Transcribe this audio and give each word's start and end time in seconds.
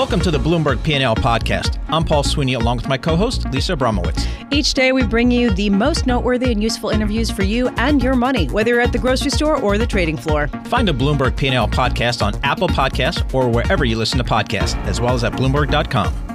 Welcome 0.00 0.20
to 0.20 0.30
the 0.30 0.38
Bloomberg 0.38 0.82
P&L 0.82 1.14
podcast. 1.14 1.78
I'm 1.88 2.06
Paul 2.06 2.22
Sweeney 2.22 2.54
along 2.54 2.78
with 2.78 2.88
my 2.88 2.96
co-host 2.96 3.44
Lisa 3.50 3.76
Abramowicz. 3.76 4.26
Each 4.50 4.72
day 4.72 4.92
we 4.92 5.02
bring 5.02 5.30
you 5.30 5.50
the 5.50 5.68
most 5.68 6.06
noteworthy 6.06 6.52
and 6.52 6.62
useful 6.62 6.88
interviews 6.88 7.30
for 7.30 7.42
you 7.42 7.68
and 7.76 8.02
your 8.02 8.16
money, 8.16 8.46
whether 8.46 8.70
you're 8.70 8.80
at 8.80 8.92
the 8.92 8.98
grocery 8.98 9.30
store 9.30 9.60
or 9.60 9.76
the 9.76 9.86
trading 9.86 10.16
floor. 10.16 10.48
Find 10.68 10.88
the 10.88 10.92
Bloomberg 10.92 11.36
P&L 11.36 11.68
podcast 11.68 12.22
on 12.22 12.34
Apple 12.42 12.66
Podcasts 12.66 13.34
or 13.34 13.46
wherever 13.50 13.84
you 13.84 13.98
listen 13.98 14.16
to 14.16 14.24
podcasts, 14.24 14.74
as 14.86 15.02
well 15.02 15.12
as 15.12 15.22
at 15.22 15.34
bloomberg.com. 15.34 16.30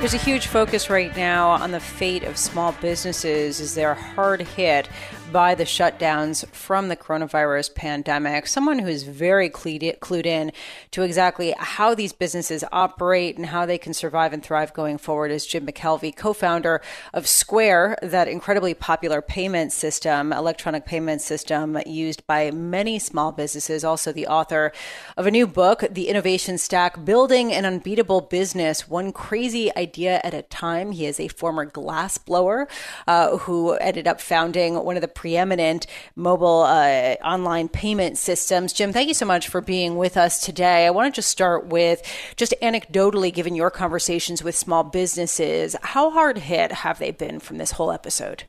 There's 0.00 0.14
a 0.14 0.18
huge 0.18 0.48
focus 0.48 0.90
right 0.90 1.16
now 1.16 1.50
on 1.50 1.70
the 1.70 1.78
fate 1.78 2.24
of 2.24 2.36
small 2.36 2.72
businesses 2.80 3.60
as 3.60 3.76
they're 3.76 3.94
hard 3.94 4.40
hit 4.40 4.88
by 5.32 5.54
the 5.54 5.64
shutdowns 5.64 6.46
from 6.48 6.88
the 6.88 6.96
coronavirus 6.96 7.74
pandemic. 7.74 8.46
Someone 8.46 8.80
who's 8.80 9.04
very 9.04 9.48
clued 9.48 10.26
in 10.26 10.52
to 10.90 11.02
exactly 11.02 11.54
how 11.58 11.94
these 11.94 12.12
businesses 12.12 12.64
operate 12.72 13.36
and 13.36 13.46
how 13.46 13.66
they 13.66 13.78
can 13.78 13.94
survive 13.94 14.32
and 14.32 14.42
thrive 14.42 14.72
going 14.72 14.98
forward 14.98 15.30
is 15.30 15.46
Jim 15.46 15.66
McKelvey, 15.66 16.14
co-founder 16.14 16.80
of 17.12 17.28
Square, 17.28 17.98
that 18.02 18.28
incredibly 18.28 18.74
popular 18.74 19.22
payment 19.22 19.72
system, 19.72 20.32
electronic 20.32 20.84
payment 20.84 21.20
system 21.20 21.78
used 21.86 22.26
by 22.26 22.50
many 22.50 22.98
small 22.98 23.30
businesses. 23.30 23.84
Also 23.84 24.12
the 24.12 24.26
author 24.26 24.72
of 25.16 25.26
a 25.26 25.30
new 25.30 25.46
book, 25.46 25.84
The 25.90 26.08
Innovation 26.08 26.58
Stack, 26.58 27.04
Building 27.04 27.52
an 27.52 27.64
Unbeatable 27.64 28.22
Business, 28.22 28.88
One 28.88 29.12
Crazy 29.12 29.74
Idea 29.76 30.20
at 30.24 30.34
a 30.34 30.42
Time. 30.42 30.92
He 30.92 31.06
is 31.06 31.20
a 31.20 31.28
former 31.28 31.64
glass 31.64 32.18
blower 32.18 32.68
uh, 33.06 33.36
who 33.38 33.72
ended 33.74 34.08
up 34.08 34.20
founding 34.20 34.74
one 34.74 34.96
of 34.96 35.02
the 35.02 35.08
preeminent 35.20 35.86
mobile 36.16 36.62
uh, 36.62 37.14
online 37.22 37.68
payment 37.68 38.16
systems. 38.16 38.72
Jim, 38.72 38.90
thank 38.90 39.06
you 39.06 39.12
so 39.12 39.26
much 39.26 39.48
for 39.48 39.60
being 39.60 39.98
with 39.98 40.16
us 40.16 40.40
today. 40.40 40.86
I 40.86 40.90
want 40.90 41.12
to 41.12 41.18
just 41.18 41.28
start 41.28 41.66
with 41.66 42.00
just 42.36 42.54
anecdotally, 42.62 43.30
given 43.30 43.54
your 43.54 43.70
conversations 43.70 44.42
with 44.42 44.56
small 44.56 44.82
businesses, 44.82 45.76
how 45.82 46.08
hard 46.08 46.38
hit 46.38 46.72
have 46.72 46.98
they 46.98 47.10
been 47.10 47.38
from 47.38 47.58
this 47.58 47.72
whole 47.72 47.92
episode? 47.92 48.44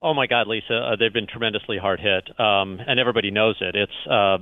Oh 0.00 0.14
my 0.14 0.28
God, 0.28 0.46
Lisa, 0.46 0.76
uh, 0.76 0.96
they've 0.96 1.12
been 1.12 1.26
tremendously 1.26 1.76
hard 1.76 1.98
hit, 1.98 2.28
um, 2.38 2.78
and 2.86 3.00
everybody 3.00 3.32
knows 3.32 3.56
it. 3.60 3.74
It's, 3.74 4.06
uh, 4.08 4.38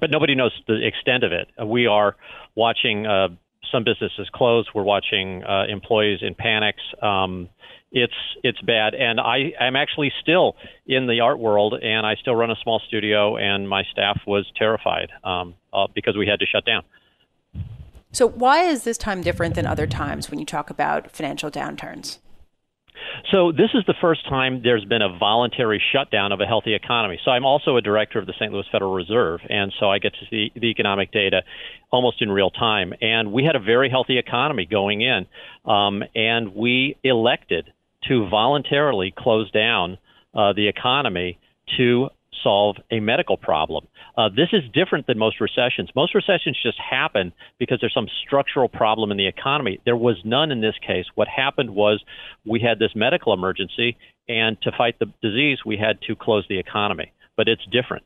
but 0.00 0.10
nobody 0.10 0.34
knows 0.34 0.50
the 0.66 0.84
extent 0.84 1.22
of 1.22 1.30
it. 1.30 1.46
We 1.64 1.86
are 1.86 2.16
watching 2.56 3.06
uh, 3.06 3.28
some 3.70 3.84
businesses 3.84 4.28
close. 4.34 4.66
We're 4.74 4.82
watching 4.82 5.44
uh, 5.44 5.66
employees 5.68 6.18
in 6.22 6.34
panics. 6.34 6.82
Um, 7.00 7.48
it's 7.90 8.14
it's 8.42 8.60
bad. 8.60 8.94
And 8.94 9.20
I 9.20 9.52
I'm 9.60 9.76
actually 9.76 10.12
still 10.20 10.56
in 10.86 11.06
the 11.06 11.20
art 11.20 11.38
world, 11.38 11.74
and 11.74 12.06
I 12.06 12.16
still 12.16 12.34
run 12.34 12.50
a 12.50 12.56
small 12.62 12.80
studio, 12.86 13.36
and 13.36 13.68
my 13.68 13.84
staff 13.92 14.20
was 14.26 14.46
terrified 14.56 15.10
um, 15.24 15.54
uh, 15.72 15.86
because 15.94 16.16
we 16.16 16.26
had 16.26 16.40
to 16.40 16.46
shut 16.46 16.64
down. 16.64 16.82
So 18.12 18.26
why 18.26 18.62
is 18.62 18.84
this 18.84 18.96
time 18.96 19.22
different 19.22 19.54
than 19.54 19.66
other 19.66 19.86
times 19.86 20.30
when 20.30 20.38
you 20.38 20.46
talk 20.46 20.70
about 20.70 21.10
financial 21.10 21.50
downturns? 21.50 22.18
So 23.30 23.52
this 23.52 23.70
is 23.74 23.84
the 23.86 23.94
first 24.00 24.28
time 24.28 24.62
there's 24.62 24.84
been 24.84 25.02
a 25.02 25.18
voluntary 25.18 25.82
shutdown 25.92 26.32
of 26.32 26.40
a 26.40 26.46
healthy 26.46 26.74
economy. 26.74 27.20
So 27.24 27.30
I'm 27.30 27.44
also 27.44 27.76
a 27.76 27.80
director 27.80 28.18
of 28.18 28.26
the 28.26 28.32
St. 28.38 28.52
Louis 28.52 28.64
Federal 28.72 28.92
Reserve, 28.92 29.40
and 29.48 29.72
so 29.78 29.90
I 29.90 29.98
get 29.98 30.12
to 30.14 30.26
see 30.30 30.50
the 30.54 30.66
economic 30.66 31.12
data 31.12 31.42
almost 31.90 32.22
in 32.22 32.30
real 32.30 32.50
time. 32.50 32.92
And 33.00 33.32
we 33.32 33.44
had 33.44 33.56
a 33.56 33.60
very 33.60 33.90
healthy 33.90 34.18
economy 34.18 34.66
going 34.66 35.00
in, 35.00 35.26
um, 35.64 36.02
and 36.14 36.54
we 36.54 36.96
elected 37.04 37.72
to 38.06 38.28
voluntarily 38.28 39.12
close 39.16 39.50
down 39.50 39.98
uh, 40.34 40.52
the 40.52 40.68
economy 40.68 41.38
to 41.76 42.08
solve 42.42 42.76
a 42.90 43.00
medical 43.00 43.36
problem. 43.36 43.86
Uh, 44.16 44.28
this 44.28 44.48
is 44.52 44.62
different 44.72 45.06
than 45.06 45.18
most 45.18 45.40
recessions. 45.40 45.90
Most 45.94 46.14
recessions 46.14 46.58
just 46.62 46.78
happen 46.78 47.32
because 47.58 47.78
there's 47.80 47.94
some 47.94 48.08
structural 48.26 48.68
problem 48.68 49.10
in 49.10 49.16
the 49.16 49.26
economy. 49.26 49.80
There 49.84 49.96
was 49.96 50.16
none 50.24 50.50
in 50.50 50.60
this 50.60 50.76
case. 50.86 51.06
What 51.14 51.28
happened 51.28 51.70
was 51.70 52.02
we 52.46 52.60
had 52.60 52.78
this 52.78 52.92
medical 52.94 53.32
emergency, 53.32 53.96
and 54.28 54.60
to 54.62 54.72
fight 54.76 54.98
the 54.98 55.06
disease, 55.22 55.58
we 55.64 55.76
had 55.76 56.00
to 56.02 56.14
close 56.14 56.44
the 56.48 56.58
economy. 56.58 57.12
But 57.36 57.48
it's 57.48 57.64
different. 57.70 58.04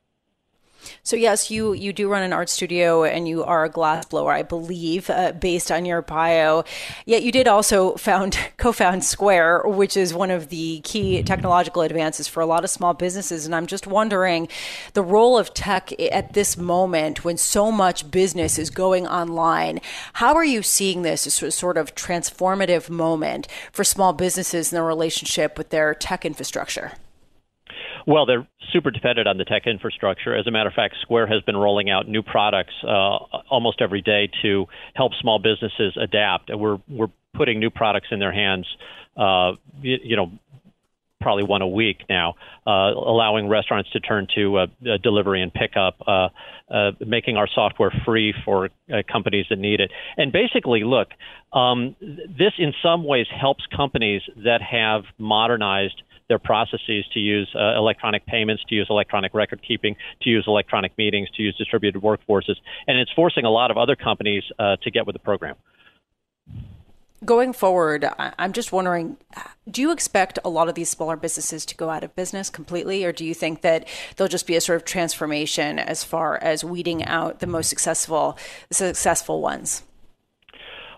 So 1.02 1.16
yes, 1.16 1.50
you 1.50 1.72
you 1.72 1.92
do 1.92 2.08
run 2.08 2.22
an 2.22 2.32
art 2.32 2.48
studio 2.48 3.04
and 3.04 3.26
you 3.28 3.44
are 3.44 3.64
a 3.64 3.70
glassblower, 3.70 4.32
I 4.32 4.42
believe, 4.42 5.10
uh, 5.10 5.32
based 5.32 5.70
on 5.70 5.84
your 5.84 6.02
bio. 6.02 6.64
Yet 7.06 7.22
you 7.22 7.32
did 7.32 7.48
also 7.48 7.96
found 7.96 8.38
co-found 8.56 9.04
Square, 9.04 9.62
which 9.66 9.96
is 9.96 10.14
one 10.14 10.30
of 10.30 10.48
the 10.48 10.80
key 10.80 11.22
technological 11.22 11.82
advances 11.82 12.28
for 12.28 12.40
a 12.40 12.46
lot 12.46 12.64
of 12.64 12.70
small 12.70 12.94
businesses. 12.94 13.46
And 13.46 13.54
I'm 13.54 13.66
just 13.66 13.86
wondering 13.86 14.48
the 14.94 15.02
role 15.02 15.38
of 15.38 15.54
tech 15.54 15.92
at 16.00 16.32
this 16.32 16.56
moment 16.56 17.24
when 17.24 17.36
so 17.36 17.70
much 17.70 18.10
business 18.10 18.58
is 18.58 18.70
going 18.70 19.06
online. 19.06 19.80
How 20.14 20.34
are 20.34 20.44
you 20.44 20.62
seeing 20.62 21.02
this 21.02 21.26
as 21.26 21.42
a 21.42 21.50
sort 21.50 21.76
of 21.76 21.94
transformative 21.94 22.88
moment 22.88 23.48
for 23.72 23.84
small 23.84 24.12
businesses 24.12 24.72
in 24.72 24.76
their 24.76 24.84
relationship 24.84 25.58
with 25.58 25.70
their 25.70 25.94
tech 25.94 26.24
infrastructure? 26.24 26.92
Well, 28.06 28.26
they're 28.26 28.46
super 28.72 28.90
dependent 28.90 29.28
on 29.28 29.38
the 29.38 29.44
tech 29.44 29.66
infrastructure. 29.66 30.34
As 30.34 30.46
a 30.46 30.50
matter 30.50 30.68
of 30.68 30.74
fact, 30.74 30.96
Square 31.02 31.28
has 31.28 31.42
been 31.42 31.56
rolling 31.56 31.90
out 31.90 32.08
new 32.08 32.22
products 32.22 32.74
uh, 32.82 32.88
almost 33.50 33.80
every 33.80 34.00
day 34.02 34.30
to 34.42 34.66
help 34.94 35.12
small 35.20 35.38
businesses 35.38 35.96
adapt. 36.00 36.50
We're 36.52 36.78
we're 36.88 37.10
putting 37.34 37.60
new 37.60 37.70
products 37.70 38.08
in 38.10 38.18
their 38.18 38.32
hands. 38.32 38.66
Uh, 39.16 39.52
you, 39.80 39.98
you 40.02 40.16
know, 40.16 40.32
probably 41.22 41.44
one 41.44 41.62
a 41.62 41.68
week 41.68 41.98
now, 42.08 42.34
uh, 42.66 42.92
allowing 42.94 43.48
restaurants 43.48 43.90
to 43.92 44.00
turn 44.00 44.26
to 44.34 44.58
uh, 44.58 44.66
uh, 44.84 44.96
delivery 45.02 45.40
and 45.40 45.52
pickup, 45.54 46.00
making 47.06 47.36
our 47.36 47.48
software 47.54 47.92
free 48.04 48.34
for 48.44 48.66
uh, 48.92 49.02
companies 49.10 49.46
that 49.48 49.58
need 49.58 49.80
it. 49.80 49.90
And 50.16 50.32
basically, 50.32 50.82
look, 50.84 51.08
um, 51.52 51.96
this 52.00 52.52
in 52.58 52.72
some 52.82 53.04
ways 53.04 53.26
helps 53.40 53.64
companies 53.74 54.22
that 54.44 54.60
have 54.62 55.04
modernized 55.18 56.02
their 56.28 56.38
processes 56.38 57.04
to 57.12 57.20
use 57.20 57.48
uh, 57.54 57.76
electronic 57.76 58.26
payments, 58.26 58.62
to 58.68 58.74
use 58.74 58.86
electronic 58.90 59.34
record 59.34 59.60
keeping, 59.66 59.96
to 60.22 60.30
use 60.30 60.44
electronic 60.46 60.96
meetings, 60.98 61.28
to 61.36 61.42
use 61.42 61.56
distributed 61.56 62.02
workforces, 62.02 62.56
and 62.86 62.98
it's 62.98 63.12
forcing 63.12 63.44
a 63.44 63.50
lot 63.50 63.70
of 63.70 63.76
other 63.76 63.96
companies 63.96 64.44
uh, 64.58 64.76
to 64.82 64.90
get 64.90 65.06
with 65.06 65.14
the 65.14 65.20
program. 65.20 65.56
Going 67.24 67.52
forward, 67.52 68.04
I'm 68.18 68.52
just 68.52 68.72
wondering 68.72 69.16
do 69.70 69.80
you 69.80 69.92
expect 69.92 70.40
a 70.44 70.48
lot 70.48 70.68
of 70.68 70.74
these 70.74 70.88
smaller 70.88 71.14
businesses 71.14 71.64
to 71.66 71.76
go 71.76 71.88
out 71.88 72.02
of 72.02 72.16
business 72.16 72.50
completely, 72.50 73.04
or 73.04 73.12
do 73.12 73.24
you 73.24 73.32
think 73.32 73.60
that 73.60 73.86
there'll 74.16 74.28
just 74.28 74.46
be 74.46 74.56
a 74.56 74.60
sort 74.60 74.76
of 74.76 74.84
transformation 74.84 75.78
as 75.78 76.02
far 76.02 76.36
as 76.38 76.64
weeding 76.64 77.04
out 77.04 77.38
the 77.38 77.46
most 77.46 77.68
successful, 77.68 78.36
successful 78.72 79.40
ones? 79.40 79.84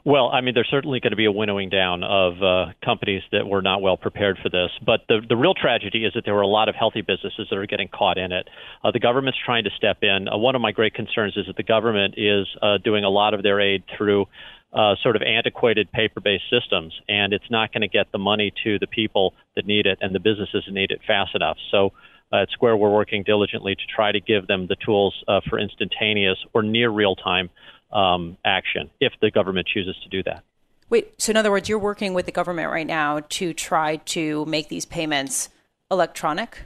Well, 0.07 0.29
I 0.29 0.43
mean, 0.43 0.53
there's 0.53 0.69
certainly 0.71 1.01
going 1.01 1.13
to 1.13 1.17
be 1.17 1.25
a 1.25 1.33
winnowing 1.33 1.71
down 1.71 2.05
of 2.05 2.35
uh, 2.43 2.73
companies 2.85 3.23
that 3.33 3.47
were 3.47 3.63
not 3.63 3.81
well 3.81 3.97
prepared 3.97 4.37
for 4.43 4.51
this. 4.51 4.69
But 4.85 5.01
the, 5.09 5.21
the 5.27 5.37
real 5.37 5.55
tragedy 5.55 6.05
is 6.05 6.13
that 6.15 6.27
there 6.27 6.35
were 6.35 6.43
a 6.43 6.47
lot 6.47 6.69
of 6.69 6.75
healthy 6.75 7.01
businesses 7.01 7.47
that 7.49 7.57
are 7.57 7.67
getting 7.67 7.89
caught 7.89 8.19
in 8.19 8.31
it. 8.31 8.47
Uh, 8.85 8.91
the 8.91 9.01
government's 9.01 9.39
trying 9.43 9.65
to 9.65 9.71
step 9.79 9.99
in. 10.03 10.29
Uh, 10.29 10.37
one 10.37 10.55
of 10.55 10.61
my 10.61 10.73
great 10.73 10.93
concerns 10.93 11.39
is 11.39 11.47
that 11.47 11.57
the 11.57 11.63
government 11.63 12.15
is 12.19 12.47
uh, 12.61 12.77
doing 12.85 13.03
a 13.03 13.09
lot 13.09 13.33
of 13.33 13.43
their 13.43 13.61
aid 13.61 13.83
through 13.97 14.27
uh, 14.75 14.95
sort 15.03 15.17
of 15.17 15.23
antiquated 15.23 15.91
paper 15.91 16.21
based 16.21 16.45
systems, 16.51 16.93
and 17.09 17.33
it's 17.33 17.51
not 17.51 17.73
going 17.73 17.81
to 17.81 17.89
get 17.89 18.13
the 18.13 18.19
money 18.19 18.53
to 18.63 18.79
the 18.79 18.87
people 18.87 19.33
that 19.57 19.65
need 19.67 19.87
it 19.87 19.97
and 20.03 20.15
the 20.15 20.21
businesses 20.21 20.65
that 20.67 20.75
need 20.75 20.91
it 20.91 21.01
fast 21.07 21.35
enough. 21.35 21.57
So 21.71 21.93
uh, 22.31 22.43
at 22.43 22.51
Square, 22.51 22.77
we're 22.77 22.93
working 22.93 23.23
diligently 23.23 23.75
to 23.75 23.83
try 23.95 24.13
to 24.13 24.21
give 24.21 24.49
them 24.49 24.67
the 24.67 24.77
tools 24.85 25.15
uh, 25.29 25.41
for 25.49 25.59
instantaneous 25.59 26.37
or 26.53 26.63
near 26.63 26.91
real 26.91 27.15
time 27.15 27.49
um, 27.95 28.37
action 28.45 28.91
if 29.01 29.13
the 29.21 29.31
government 29.31 29.67
chooses 29.67 29.97
to 30.03 30.09
do 30.09 30.23
that. 30.25 30.43
Wait, 30.91 31.15
so 31.21 31.31
in 31.31 31.37
other 31.37 31.51
words, 31.51 31.69
you're 31.69 31.79
working 31.79 32.15
with 32.15 32.27
the 32.27 32.33
government 32.33 32.71
right 32.71 32.87
now 32.87 33.21
to 33.29 33.55
try 33.55 33.97
to 33.97 34.45
make 34.45 34.69
these 34.69 34.85
payments 34.85 35.49
electronic? 35.91 36.65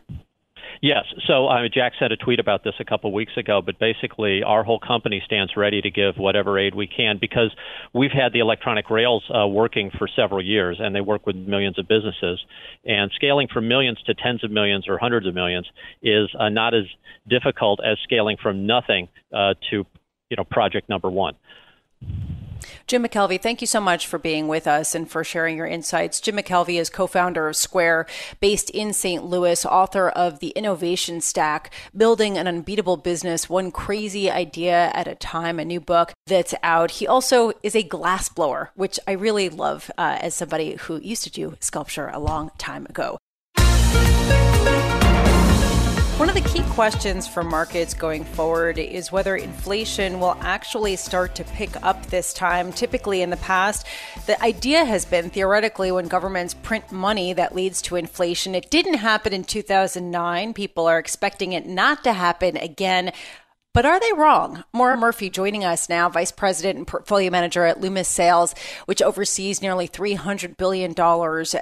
Yes. 0.80 1.04
So 1.26 1.46
uh, 1.48 1.68
Jack 1.72 1.92
sent 1.98 2.12
a 2.12 2.16
tweet 2.16 2.38
about 2.38 2.62
this 2.62 2.74
a 2.78 2.84
couple 2.84 3.12
weeks 3.12 3.32
ago, 3.36 3.60
but 3.64 3.78
basically, 3.78 4.42
our 4.42 4.62
whole 4.62 4.78
company 4.78 5.20
stands 5.24 5.56
ready 5.56 5.80
to 5.80 5.90
give 5.90 6.16
whatever 6.16 6.58
aid 6.58 6.74
we 6.74 6.86
can 6.86 7.18
because 7.20 7.50
we've 7.92 8.12
had 8.12 8.32
the 8.32 8.38
electronic 8.38 8.88
rails 8.90 9.24
uh, 9.34 9.46
working 9.46 9.90
for 9.98 10.08
several 10.14 10.44
years, 10.44 10.78
and 10.80 10.94
they 10.94 11.00
work 11.00 11.26
with 11.26 11.34
millions 11.34 11.78
of 11.78 11.88
businesses. 11.88 12.38
And 12.84 13.10
scaling 13.16 13.48
from 13.52 13.66
millions 13.66 14.00
to 14.06 14.14
tens 14.14 14.44
of 14.44 14.50
millions 14.50 14.88
or 14.88 14.98
hundreds 14.98 15.26
of 15.26 15.34
millions 15.34 15.66
is 16.02 16.28
uh, 16.38 16.48
not 16.48 16.74
as 16.74 16.84
difficult 17.28 17.80
as 17.84 17.98
scaling 18.04 18.36
from 18.40 18.66
nothing 18.66 19.08
uh, 19.34 19.54
to, 19.70 19.84
you 20.30 20.36
know, 20.36 20.44
project 20.44 20.88
number 20.88 21.10
one. 21.10 21.34
Jim 22.86 23.04
McKelvey, 23.04 23.40
thank 23.40 23.60
you 23.60 23.66
so 23.66 23.80
much 23.80 24.06
for 24.06 24.18
being 24.18 24.48
with 24.48 24.66
us 24.66 24.94
and 24.94 25.10
for 25.10 25.22
sharing 25.22 25.56
your 25.56 25.66
insights. 25.66 26.20
Jim 26.20 26.36
McKelvey 26.36 26.80
is 26.80 26.88
co 26.88 27.06
founder 27.06 27.48
of 27.48 27.56
Square, 27.56 28.06
based 28.40 28.70
in 28.70 28.92
St. 28.92 29.24
Louis, 29.24 29.64
author 29.66 30.08
of 30.08 30.40
The 30.40 30.50
Innovation 30.50 31.20
Stack 31.20 31.72
Building 31.96 32.38
an 32.38 32.48
Unbeatable 32.48 32.96
Business, 32.96 33.48
One 33.48 33.70
Crazy 33.70 34.30
Idea 34.30 34.90
at 34.94 35.06
a 35.06 35.14
Time, 35.14 35.58
a 35.58 35.64
new 35.64 35.80
book 35.80 36.12
that's 36.26 36.54
out. 36.62 36.92
He 36.92 37.06
also 37.06 37.52
is 37.62 37.76
a 37.76 37.82
glass 37.82 38.28
blower, 38.28 38.70
which 38.74 38.98
I 39.06 39.12
really 39.12 39.48
love 39.48 39.90
uh, 39.98 40.18
as 40.20 40.34
somebody 40.34 40.76
who 40.76 40.98
used 41.00 41.24
to 41.24 41.30
do 41.30 41.56
sculpture 41.60 42.08
a 42.08 42.18
long 42.18 42.50
time 42.58 42.86
ago. 42.86 43.18
One 46.18 46.28
of 46.28 46.34
the 46.34 46.40
key 46.40 46.64
questions 46.70 47.28
for 47.28 47.44
markets 47.44 47.94
going 47.94 48.24
forward 48.24 48.76
is 48.76 49.12
whether 49.12 49.36
inflation 49.36 50.18
will 50.18 50.36
actually 50.40 50.96
start 50.96 51.36
to 51.36 51.44
pick 51.44 51.80
up 51.84 52.06
this 52.06 52.32
time. 52.32 52.72
Typically, 52.72 53.22
in 53.22 53.30
the 53.30 53.36
past, 53.36 53.86
the 54.26 54.42
idea 54.42 54.84
has 54.84 55.04
been 55.04 55.30
theoretically 55.30 55.92
when 55.92 56.08
governments 56.08 56.54
print 56.54 56.90
money 56.90 57.32
that 57.34 57.54
leads 57.54 57.80
to 57.82 57.94
inflation. 57.94 58.56
It 58.56 58.68
didn't 58.68 58.94
happen 58.94 59.32
in 59.32 59.44
2009. 59.44 60.54
People 60.54 60.88
are 60.88 60.98
expecting 60.98 61.52
it 61.52 61.66
not 61.66 62.02
to 62.02 62.12
happen 62.12 62.56
again. 62.56 63.12
But 63.78 63.86
are 63.86 64.00
they 64.00 64.12
wrong? 64.12 64.64
Maura 64.72 64.96
Murphy 64.96 65.30
joining 65.30 65.64
us 65.64 65.88
now, 65.88 66.08
Vice 66.08 66.32
President 66.32 66.78
and 66.78 66.84
Portfolio 66.84 67.30
Manager 67.30 67.64
at 67.64 67.80
Loomis 67.80 68.08
Sayles, 68.08 68.52
which 68.86 69.00
oversees 69.00 69.62
nearly 69.62 69.86
$300 69.86 70.56
billion 70.56 70.92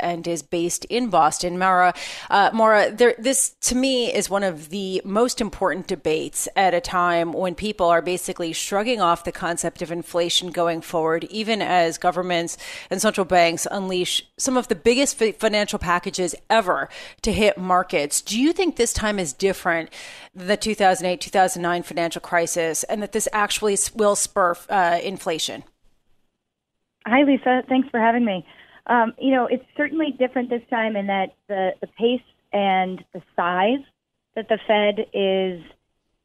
and 0.00 0.26
is 0.26 0.42
based 0.42 0.86
in 0.86 1.10
Boston. 1.10 1.58
Maura, 1.58 1.92
uh, 2.30 2.48
Maura 2.54 2.90
there, 2.90 3.14
this 3.18 3.50
to 3.60 3.74
me 3.74 4.10
is 4.10 4.30
one 4.30 4.44
of 4.44 4.70
the 4.70 5.02
most 5.04 5.42
important 5.42 5.88
debates 5.88 6.48
at 6.56 6.72
a 6.72 6.80
time 6.80 7.34
when 7.34 7.54
people 7.54 7.88
are 7.88 8.00
basically 8.00 8.54
shrugging 8.54 9.02
off 9.02 9.24
the 9.24 9.30
concept 9.30 9.82
of 9.82 9.92
inflation 9.92 10.50
going 10.50 10.80
forward, 10.80 11.24
even 11.24 11.60
as 11.60 11.98
governments 11.98 12.56
and 12.88 13.02
central 13.02 13.26
banks 13.26 13.66
unleash 13.70 14.26
some 14.38 14.56
of 14.56 14.68
the 14.68 14.74
biggest 14.74 15.18
financial 15.18 15.78
packages 15.78 16.34
ever 16.48 16.88
to 17.20 17.30
hit 17.30 17.58
markets. 17.58 18.22
Do 18.22 18.40
you 18.40 18.54
think 18.54 18.76
this 18.76 18.94
time 18.94 19.18
is 19.18 19.34
different 19.34 19.90
than 20.34 20.46
the 20.46 20.56
2008 20.56 21.20
2009 21.20 21.82
financial 21.82 22.05
financial 22.06 22.20
crisis 22.20 22.84
and 22.84 23.02
that 23.02 23.10
this 23.10 23.28
actually 23.32 23.76
will 23.94 24.14
spur 24.14 24.54
uh, 24.68 25.00
inflation? 25.02 25.64
Hi, 27.04 27.22
Lisa. 27.22 27.62
Thanks 27.68 27.88
for 27.90 27.98
having 27.98 28.24
me. 28.24 28.46
Um, 28.86 29.12
you 29.18 29.32
know, 29.32 29.46
it's 29.46 29.64
certainly 29.76 30.14
different 30.16 30.48
this 30.48 30.62
time 30.70 30.94
in 30.94 31.08
that 31.08 31.34
the, 31.48 31.72
the 31.80 31.88
pace 31.88 32.20
and 32.52 33.04
the 33.12 33.22
size 33.34 33.84
that 34.36 34.48
the 34.48 34.58
Fed 34.68 35.06
is 35.12 35.60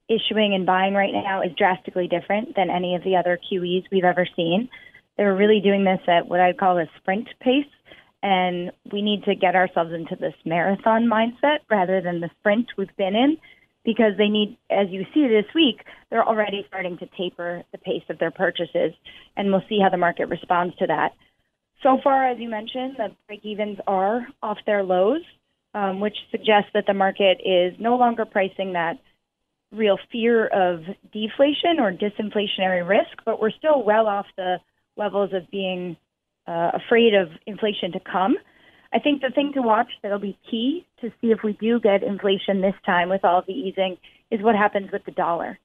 issuing 0.07 0.53
and 0.53 0.65
buying 0.65 0.93
right 0.93 1.13
now 1.13 1.41
is 1.41 1.51
drastically 1.57 2.07
different 2.07 2.55
than 2.55 2.69
any 2.69 2.93
of 2.93 3.03
the 3.03 3.15
other 3.15 3.39
QEs 3.51 3.85
we've 3.91 4.03
ever 4.03 4.27
seen. 4.35 4.69
They're 5.17 5.35
really 5.35 5.61
doing 5.61 5.83
this 5.83 6.01
at 6.07 6.27
what 6.27 6.39
I'd 6.39 6.59
call 6.59 6.77
a 6.77 6.85
sprint 6.97 7.27
pace, 7.39 7.65
and 8.21 8.71
we 8.91 9.01
need 9.01 9.23
to 9.23 9.33
get 9.33 9.55
ourselves 9.55 9.93
into 9.93 10.15
this 10.15 10.35
marathon 10.45 11.07
mindset 11.07 11.59
rather 11.71 12.01
than 12.01 12.19
the 12.19 12.29
sprint 12.39 12.67
we've 12.77 12.95
been 12.97 13.15
in 13.15 13.37
because 13.83 14.13
they 14.17 14.27
need, 14.27 14.57
as 14.69 14.87
you 14.89 15.05
see 15.13 15.27
this 15.27 15.45
week, 15.55 15.83
they're 16.09 16.27
already 16.27 16.65
starting 16.67 16.97
to 16.99 17.07
taper 17.17 17.63
the 17.71 17.77
pace 17.77 18.03
of 18.09 18.19
their 18.19 18.31
purchases, 18.31 18.93
and 19.35 19.51
we'll 19.51 19.63
see 19.67 19.79
how 19.81 19.89
the 19.89 19.97
market 19.97 20.27
responds 20.27 20.75
to 20.77 20.87
that. 20.87 21.13
So 21.83 21.97
far, 22.03 22.29
as 22.29 22.39
you 22.39 22.47
mentioned, 22.47 22.95
the 22.97 23.09
break 23.27 23.43
evens 23.43 23.79
are 23.87 24.27
off 24.43 24.57
their 24.65 24.83
lows, 24.83 25.21
um, 25.73 25.99
which 25.99 26.15
suggests 26.29 26.69
that 26.73 26.85
the 26.85 26.93
market 26.93 27.39
is 27.43 27.73
no 27.79 27.95
longer 27.95 28.25
pricing 28.25 28.73
that 28.73 28.99
real 29.71 29.97
fear 30.11 30.47
of 30.47 30.81
deflation 31.11 31.79
or 31.79 31.91
disinflationary 31.91 32.87
risk, 32.87 33.17
but 33.25 33.41
we're 33.41 33.51
still 33.51 33.83
well 33.83 34.05
off 34.05 34.25
the 34.37 34.57
levels 34.97 35.31
of 35.33 35.49
being 35.49 35.95
uh, 36.47 36.71
afraid 36.73 37.13
of 37.13 37.29
inflation 37.47 37.91
to 37.93 37.99
come. 37.99 38.35
I 38.93 38.99
think 38.99 39.21
the 39.21 39.31
thing 39.33 39.53
to 39.53 39.61
watch 39.61 39.87
that'll 40.01 40.19
be 40.19 40.37
key 40.49 40.85
to 40.99 41.09
see 41.21 41.27
if 41.27 41.39
we 41.43 41.53
do 41.53 41.79
get 41.79 42.03
inflation 42.03 42.61
this 42.61 42.75
time 42.85 43.09
with 43.09 43.23
all 43.23 43.43
the 43.45 43.53
easing 43.53 43.97
is 44.29 44.41
what 44.41 44.55
happens 44.55 44.91
with 44.91 45.05
the 45.05 45.11
dollar. 45.11 45.59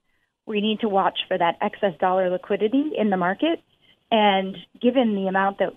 We 0.46 0.60
need 0.60 0.80
to 0.80 0.88
watch 0.88 1.18
for 1.26 1.36
that 1.36 1.56
excess 1.60 1.98
dollar 1.98 2.30
liquidity 2.30 2.92
in 2.96 3.10
the 3.10 3.16
market. 3.16 3.60
And 4.10 4.56
given 4.80 5.16
the 5.16 5.26
amount 5.26 5.58
that 5.58 5.72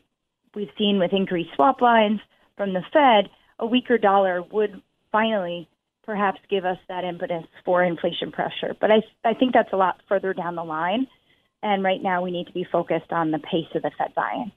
we've 0.54 0.70
seen 0.78 1.00
with 1.00 1.12
increased 1.12 1.50
swap 1.56 1.82
lines 1.82 2.20
from 2.56 2.74
the 2.74 2.84
Fed, 2.94 3.32
a 3.58 3.66
weaker 3.66 3.98
dollar 3.98 4.44
would 4.44 4.82
finally 5.12 5.68
perhaps 6.06 6.40
give 6.50 6.66
us 6.66 6.78
that 6.88 7.04
impetus 7.04 7.46
for 7.66 7.84
inflation 7.84 8.32
pressure. 8.32 8.76
But 8.80 8.92
I, 8.92 8.98
I 9.28 9.34
think 9.34 9.54
that's 9.54 9.74
a 9.74 9.78
lot 9.78 10.02
further 10.08 10.34
down 10.34 10.56
the 10.56 10.64
line. 10.64 11.08
And 11.62 11.84
right 11.84 12.02
now 12.02 12.22
we 12.22 12.32
need 12.32 12.48
to 12.48 12.54
be 12.54 12.66
focused 12.72 13.12
on 13.12 13.32
the 13.32 13.40
pace 13.40 13.68
of 13.76 13.82
the 13.82 13.92
Fed 13.98 14.14
buy-in. 14.16 14.52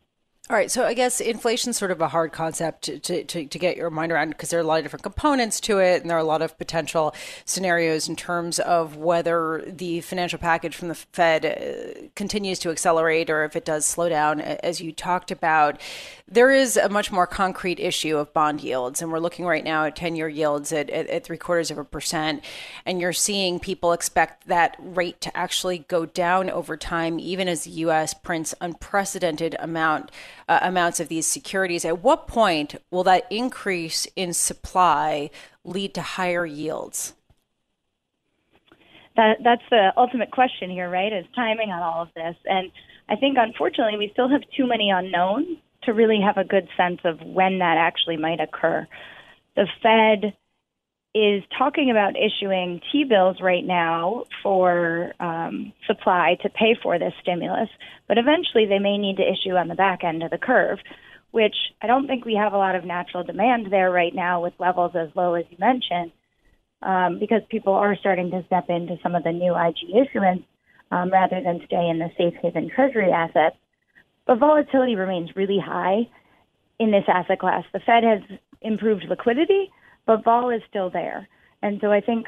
All 0.52 0.58
right, 0.58 0.70
so 0.70 0.84
I 0.84 0.92
guess 0.92 1.18
inflation's 1.18 1.78
sort 1.78 1.92
of 1.92 2.02
a 2.02 2.08
hard 2.08 2.30
concept 2.30 2.82
to, 2.82 2.98
to, 2.98 3.24
to, 3.24 3.46
to 3.46 3.58
get 3.58 3.74
your 3.74 3.88
mind 3.88 4.12
around 4.12 4.28
because 4.28 4.50
there 4.50 4.60
are 4.60 4.62
a 4.62 4.66
lot 4.66 4.80
of 4.80 4.84
different 4.84 5.02
components 5.02 5.58
to 5.60 5.78
it, 5.78 6.02
and 6.02 6.10
there 6.10 6.16
are 6.18 6.20
a 6.20 6.24
lot 6.24 6.42
of 6.42 6.58
potential 6.58 7.14
scenarios 7.46 8.06
in 8.06 8.16
terms 8.16 8.58
of 8.58 8.98
whether 8.98 9.64
the 9.66 10.02
financial 10.02 10.38
package 10.38 10.76
from 10.76 10.88
the 10.88 10.94
Fed 10.94 11.46
uh, 11.46 12.08
continues 12.16 12.58
to 12.58 12.70
accelerate 12.70 13.30
or 13.30 13.44
if 13.44 13.56
it 13.56 13.64
does 13.64 13.86
slow 13.86 14.10
down, 14.10 14.42
as 14.42 14.78
you 14.78 14.92
talked 14.92 15.30
about. 15.30 15.80
There 16.28 16.50
is 16.50 16.76
a 16.76 16.90
much 16.90 17.10
more 17.10 17.26
concrete 17.26 17.80
issue 17.80 18.18
of 18.18 18.34
bond 18.34 18.62
yields, 18.62 19.00
and 19.00 19.10
we're 19.10 19.20
looking 19.20 19.46
right 19.46 19.64
now 19.64 19.86
at 19.86 19.96
10 19.96 20.16
year 20.16 20.28
yields 20.28 20.70
at, 20.70 20.90
at, 20.90 21.06
at 21.06 21.24
three 21.24 21.38
quarters 21.38 21.70
of 21.70 21.78
a 21.78 21.84
percent, 21.84 22.44
and 22.84 23.00
you're 23.00 23.14
seeing 23.14 23.58
people 23.58 23.92
expect 23.92 24.48
that 24.48 24.76
rate 24.78 25.18
to 25.22 25.34
actually 25.34 25.78
go 25.78 26.04
down 26.04 26.50
over 26.50 26.76
time, 26.76 27.18
even 27.18 27.48
as 27.48 27.64
the 27.64 27.70
U.S. 27.70 28.12
prints 28.12 28.54
unprecedented 28.60 29.56
amount 29.58 30.10
uh, 30.48 30.60
amounts 30.62 31.00
of 31.00 31.08
these 31.08 31.26
securities. 31.26 31.84
At 31.84 32.02
what 32.02 32.26
point 32.26 32.76
will 32.90 33.04
that 33.04 33.26
increase 33.30 34.06
in 34.16 34.32
supply 34.32 35.30
lead 35.64 35.94
to 35.94 36.02
higher 36.02 36.46
yields? 36.46 37.14
That, 39.16 39.38
that's 39.44 39.62
the 39.70 39.92
ultimate 39.96 40.30
question 40.30 40.70
here, 40.70 40.88
right? 40.88 41.12
Is 41.12 41.26
timing 41.34 41.70
on 41.70 41.82
all 41.82 42.02
of 42.02 42.08
this. 42.14 42.34
And 42.46 42.70
I 43.08 43.16
think, 43.16 43.36
unfortunately, 43.38 43.98
we 43.98 44.10
still 44.12 44.28
have 44.28 44.42
too 44.56 44.66
many 44.66 44.90
unknowns 44.90 45.58
to 45.82 45.92
really 45.92 46.20
have 46.24 46.36
a 46.36 46.44
good 46.44 46.68
sense 46.76 47.00
of 47.04 47.20
when 47.20 47.58
that 47.58 47.76
actually 47.76 48.16
might 48.16 48.40
occur. 48.40 48.86
The 49.56 49.66
Fed 49.82 50.34
is 51.14 51.42
talking 51.58 51.90
about 51.90 52.14
issuing 52.16 52.80
T 52.90 53.04
bills 53.04 53.36
right 53.40 53.64
now 53.64 54.24
for 54.42 55.12
um, 55.20 55.72
supply 55.86 56.38
to 56.42 56.48
pay 56.48 56.74
for 56.82 56.98
this 56.98 57.12
stimulus, 57.20 57.68
but 58.08 58.16
eventually 58.16 58.64
they 58.66 58.78
may 58.78 58.96
need 58.96 59.18
to 59.18 59.22
issue 59.22 59.54
on 59.56 59.68
the 59.68 59.74
back 59.74 60.04
end 60.04 60.22
of 60.22 60.30
the 60.30 60.38
curve, 60.38 60.78
which 61.30 61.54
I 61.82 61.86
don't 61.86 62.06
think 62.06 62.24
we 62.24 62.34
have 62.34 62.54
a 62.54 62.58
lot 62.58 62.76
of 62.76 62.84
natural 62.84 63.24
demand 63.24 63.66
there 63.70 63.90
right 63.90 64.14
now 64.14 64.42
with 64.42 64.54
levels 64.58 64.92
as 64.94 65.08
low 65.14 65.34
as 65.34 65.44
you 65.50 65.58
mentioned, 65.60 66.12
um, 66.80 67.18
because 67.18 67.42
people 67.50 67.74
are 67.74 67.96
starting 67.96 68.30
to 68.30 68.42
step 68.46 68.70
into 68.70 68.96
some 69.02 69.14
of 69.14 69.22
the 69.22 69.32
new 69.32 69.54
IG 69.54 69.94
issuance 69.94 70.42
um, 70.90 71.10
rather 71.10 71.42
than 71.42 71.60
stay 71.66 71.88
in 71.90 71.98
the 71.98 72.10
safe 72.16 72.34
haven 72.40 72.70
treasury 72.74 73.12
assets. 73.12 73.56
But 74.26 74.38
volatility 74.38 74.96
remains 74.96 75.36
really 75.36 75.58
high 75.62 76.08
in 76.78 76.90
this 76.90 77.04
asset 77.06 77.38
class. 77.38 77.64
The 77.74 77.80
Fed 77.80 78.02
has 78.02 78.38
improved 78.62 79.04
liquidity 79.10 79.70
but 80.06 80.24
vol 80.24 80.50
is 80.50 80.62
still 80.68 80.90
there. 80.90 81.28
And 81.62 81.78
so 81.80 81.92
I 81.92 82.00
think, 82.00 82.26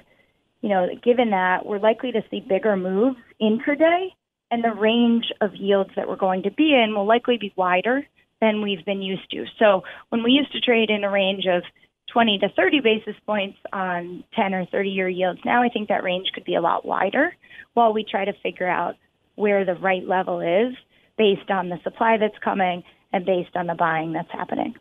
you 0.61 0.69
know, 0.69 0.87
given 1.03 1.31
that, 1.31 1.67
we're 1.67 1.79
likely 1.79 2.13
to 2.13 2.23
see 2.31 2.45
bigger 2.47 2.77
moves 2.77 3.19
intraday, 3.41 4.09
and 4.51 4.63
the 4.63 4.73
range 4.73 5.27
of 5.41 5.51
yields 5.55 5.91
that 5.97 6.09
we're 6.09 6.17
going 6.17 6.45
to 6.45 6.51
be 6.51 6.75
in 6.75 6.95
will 6.95 7.07
likely 7.07 7.39
be 7.39 7.53
wider 7.57 8.07
than 8.41 8.63
we've 8.63 8.85
been 8.85 9.03
used 9.03 9.29
to. 9.31 9.45
So 9.59 9.83
when 10.11 10.23
we 10.23 10.31
used 10.31 10.53
to 10.53 10.61
trade 10.61 10.91
in 10.91 11.05
a 11.05 11.11
range 11.11 11.45
of 11.51 11.63
20 12.13 12.39
to 12.39 12.49
30 12.55 12.81
basis 12.81 13.17
points 13.27 13.59
on 13.73 14.23
10 14.37 14.55
or 14.55 14.67
30 14.67 14.91
year 14.91 15.09
yields, 15.09 15.41
now 15.45 15.63
I 15.63 15.69
think 15.69 15.89
that 15.89 16.05
range 16.05 16.29
could 16.35 16.45
be 16.45 16.55
a 16.55 16.61
lot 16.61 16.85
wider 16.85 17.35
while 17.73 17.93
we 17.93 18.05
try 18.09 18.25
to 18.25 18.33
figure 18.43 18.69
out 18.69 18.95
where 19.35 19.65
the 19.65 19.75
right 19.75 20.07
level 20.07 20.41
is 20.41 20.75
based 21.19 21.51
on 21.51 21.69
the 21.69 21.79
supply 21.83 22.17
that's 22.19 22.39
coming 22.45 22.83
and 23.13 23.25
based 23.25 23.57
on 23.57 23.67
the 23.67 23.75
buying 23.75 24.13
that's 24.13 24.31
happening. 24.31 24.75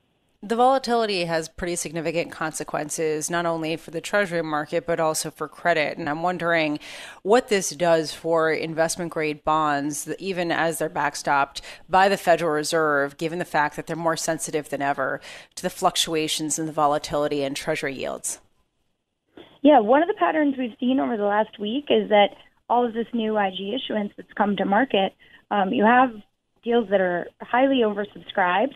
The 0.45 0.57
volatility 0.57 1.23
has 1.23 1.47
pretty 1.47 1.77
significant 1.77 2.29
consequences, 2.29 3.29
not 3.29 3.45
only 3.45 3.77
for 3.77 3.91
the 3.91 4.01
treasury 4.01 4.43
market, 4.43 4.85
but 4.85 4.99
also 4.99 5.31
for 5.31 5.47
credit. 5.47 5.97
And 5.97 6.09
I'm 6.09 6.21
wondering 6.21 6.79
what 7.21 7.47
this 7.47 7.69
does 7.69 8.11
for 8.13 8.51
investment 8.51 9.13
grade 9.13 9.45
bonds, 9.45 10.13
even 10.19 10.51
as 10.51 10.79
they're 10.79 10.89
backstopped 10.89 11.61
by 11.87 12.09
the 12.09 12.17
Federal 12.17 12.51
Reserve, 12.51 13.15
given 13.15 13.39
the 13.39 13.45
fact 13.45 13.77
that 13.77 13.87
they're 13.87 13.95
more 13.95 14.17
sensitive 14.17 14.67
than 14.67 14.81
ever 14.81 15.21
to 15.55 15.63
the 15.63 15.69
fluctuations 15.69 16.59
in 16.59 16.65
the 16.65 16.73
volatility 16.73 17.41
and 17.41 17.55
treasury 17.55 17.95
yields. 17.95 18.41
Yeah, 19.61 19.79
one 19.79 20.01
of 20.01 20.09
the 20.09 20.13
patterns 20.15 20.55
we've 20.57 20.75
seen 20.77 20.99
over 20.99 21.15
the 21.15 21.23
last 21.23 21.57
week 21.57 21.85
is 21.89 22.09
that 22.09 22.31
all 22.69 22.85
of 22.85 22.93
this 22.93 23.07
new 23.13 23.37
IG 23.37 23.75
issuance 23.75 24.11
that's 24.17 24.33
come 24.33 24.57
to 24.57 24.65
market, 24.65 25.13
um, 25.51 25.71
you 25.71 25.85
have 25.85 26.11
deals 26.65 26.89
that 26.89 26.99
are 26.99 27.27
highly 27.39 27.77
oversubscribed. 27.77 28.73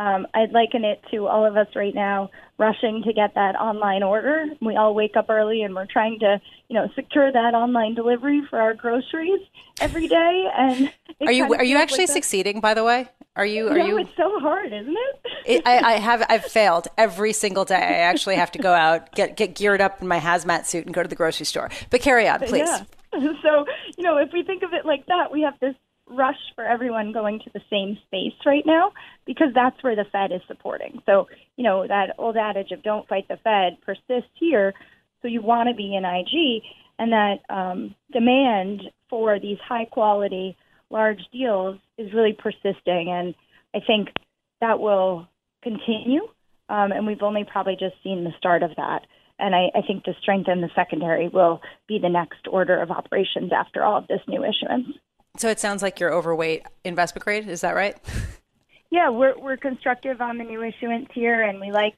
Um, 0.00 0.26
I'd 0.32 0.52
liken 0.52 0.82
it 0.82 1.02
to 1.10 1.26
all 1.26 1.44
of 1.44 1.58
us 1.58 1.66
right 1.76 1.94
now 1.94 2.30
rushing 2.56 3.02
to 3.02 3.12
get 3.12 3.34
that 3.34 3.54
online 3.54 4.02
order. 4.02 4.46
We 4.62 4.74
all 4.74 4.94
wake 4.94 5.14
up 5.14 5.28
early 5.28 5.62
and 5.62 5.74
we're 5.74 5.84
trying 5.84 6.18
to, 6.20 6.40
you 6.68 6.74
know, 6.74 6.88
secure 6.94 7.30
that 7.30 7.52
online 7.52 7.94
delivery 7.94 8.40
for 8.48 8.58
our 8.58 8.72
groceries 8.72 9.40
every 9.78 10.08
day. 10.08 10.48
And 10.56 10.90
are 11.20 11.32
you 11.32 11.52
are 11.52 11.64
you 11.64 11.76
actually 11.76 12.06
like 12.06 12.14
succeeding? 12.14 12.60
By 12.60 12.72
the 12.72 12.82
way, 12.82 13.10
are 13.36 13.44
you 13.44 13.68
are 13.68 13.76
no, 13.76 13.86
you? 13.86 13.98
It's 13.98 14.16
so 14.16 14.40
hard, 14.40 14.72
isn't 14.72 14.96
it? 14.96 15.20
it 15.44 15.62
I, 15.66 15.80
I 15.80 15.92
have 15.98 16.24
I've 16.30 16.46
failed 16.46 16.88
every 16.96 17.34
single 17.34 17.66
day. 17.66 17.74
I 17.74 17.98
actually 17.98 18.36
have 18.36 18.50
to 18.52 18.58
go 18.58 18.72
out 18.72 19.14
get 19.14 19.36
get 19.36 19.54
geared 19.54 19.82
up 19.82 20.00
in 20.00 20.08
my 20.08 20.18
hazmat 20.18 20.64
suit 20.64 20.86
and 20.86 20.94
go 20.94 21.02
to 21.02 21.10
the 21.10 21.14
grocery 21.14 21.44
store. 21.44 21.68
But 21.90 22.00
carry 22.00 22.26
on, 22.26 22.40
please. 22.40 22.68
Yeah. 22.68 22.84
So 23.42 23.66
you 23.98 24.04
know, 24.04 24.18
if 24.18 24.32
we 24.32 24.44
think 24.44 24.62
of 24.62 24.72
it 24.72 24.86
like 24.86 25.04
that, 25.06 25.32
we 25.32 25.42
have 25.42 25.54
this 25.60 25.74
rush 26.10 26.38
for 26.54 26.64
everyone 26.64 27.12
going 27.12 27.40
to 27.40 27.50
the 27.54 27.60
same 27.70 27.96
space 28.06 28.38
right 28.44 28.64
now 28.66 28.92
because 29.26 29.48
that's 29.54 29.82
where 29.82 29.96
the 29.96 30.04
Fed 30.10 30.32
is 30.32 30.40
supporting. 30.48 31.00
So, 31.06 31.28
you 31.56 31.64
know, 31.64 31.86
that 31.86 32.14
old 32.18 32.36
adage 32.36 32.72
of 32.72 32.82
don't 32.82 33.08
fight 33.08 33.28
the 33.28 33.38
Fed 33.42 33.78
persists 33.84 34.32
here. 34.34 34.74
So 35.22 35.28
you 35.28 35.42
want 35.42 35.68
to 35.68 35.74
be 35.74 35.94
in 35.94 36.04
IG, 36.04 36.62
and 36.98 37.12
that 37.12 37.36
um, 37.48 37.94
demand 38.12 38.82
for 39.08 39.38
these 39.38 39.58
high 39.66 39.84
quality, 39.84 40.56
large 40.90 41.20
deals 41.32 41.78
is 41.98 42.12
really 42.12 42.36
persisting. 42.38 43.08
And 43.10 43.34
I 43.74 43.78
think 43.86 44.08
that 44.60 44.80
will 44.80 45.26
continue. 45.62 46.22
Um, 46.68 46.92
and 46.92 47.06
we've 47.06 47.22
only 47.22 47.44
probably 47.50 47.76
just 47.78 47.96
seen 48.02 48.24
the 48.24 48.32
start 48.38 48.62
of 48.62 48.70
that. 48.76 49.06
And 49.38 49.54
I, 49.54 49.70
I 49.74 49.82
think 49.86 50.04
to 50.04 50.12
strengthen 50.20 50.60
the 50.60 50.70
secondary 50.74 51.28
will 51.28 51.60
be 51.88 51.98
the 51.98 52.08
next 52.08 52.46
order 52.50 52.80
of 52.80 52.90
operations 52.90 53.50
after 53.52 53.82
all 53.82 53.98
of 53.98 54.06
this 54.06 54.20
new 54.28 54.44
issuance. 54.44 54.96
So 55.40 55.48
it 55.48 55.58
sounds 55.58 55.80
like 55.80 55.98
you're 55.98 56.12
overweight 56.12 56.66
investment 56.84 57.24
grade. 57.24 57.48
Is 57.48 57.62
that 57.62 57.74
right? 57.74 57.96
Yeah, 58.92 59.08
we're 59.08 59.38
we're 59.38 59.56
constructive 59.56 60.20
on 60.20 60.38
the 60.38 60.42
new 60.42 60.64
issuance 60.64 61.06
here, 61.14 61.44
and 61.44 61.60
we 61.60 61.70
like 61.70 61.94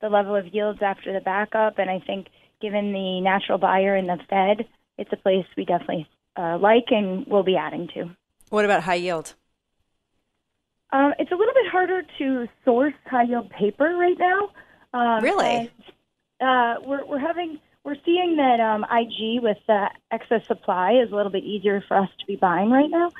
the 0.00 0.08
level 0.08 0.34
of 0.34 0.52
yields 0.52 0.80
after 0.82 1.12
the 1.12 1.20
backup. 1.20 1.78
And 1.78 1.88
I 1.88 2.00
think, 2.04 2.26
given 2.60 2.92
the 2.92 3.20
natural 3.20 3.58
buyer 3.58 3.94
in 3.94 4.08
the 4.08 4.18
Fed, 4.28 4.66
it's 4.98 5.12
a 5.12 5.16
place 5.16 5.46
we 5.56 5.64
definitely 5.64 6.08
uh, 6.36 6.58
like 6.58 6.86
and 6.90 7.24
will 7.28 7.44
be 7.44 7.56
adding 7.56 7.88
to. 7.94 8.10
What 8.50 8.64
about 8.64 8.82
high 8.82 8.96
yield? 8.96 9.34
Um, 10.90 11.14
it's 11.20 11.30
a 11.30 11.36
little 11.36 11.54
bit 11.54 11.70
harder 11.70 12.02
to 12.18 12.48
source 12.64 12.94
high 13.06 13.22
yield 13.22 13.48
paper 13.50 13.94
right 13.96 14.18
now. 14.18 14.50
Um, 14.92 15.22
really? 15.22 15.46
And, 15.46 15.70
uh, 16.40 16.80
we're 16.84 17.06
we're 17.06 17.20
having 17.20 17.60
we're 17.84 17.96
seeing 18.04 18.36
that 18.36 18.60
um, 18.60 18.84
IG 18.84 19.42
with 19.42 19.58
the 19.66 19.88
excess 20.10 20.46
supply 20.46 20.92
is 21.02 21.10
a 21.10 21.16
little 21.16 21.32
bit 21.32 21.44
easier 21.44 21.82
for 21.86 21.96
us 21.96 22.08
to 22.20 22.26
be 22.26 22.36
buying 22.36 22.70
right 22.70 22.90
now. 22.90 23.10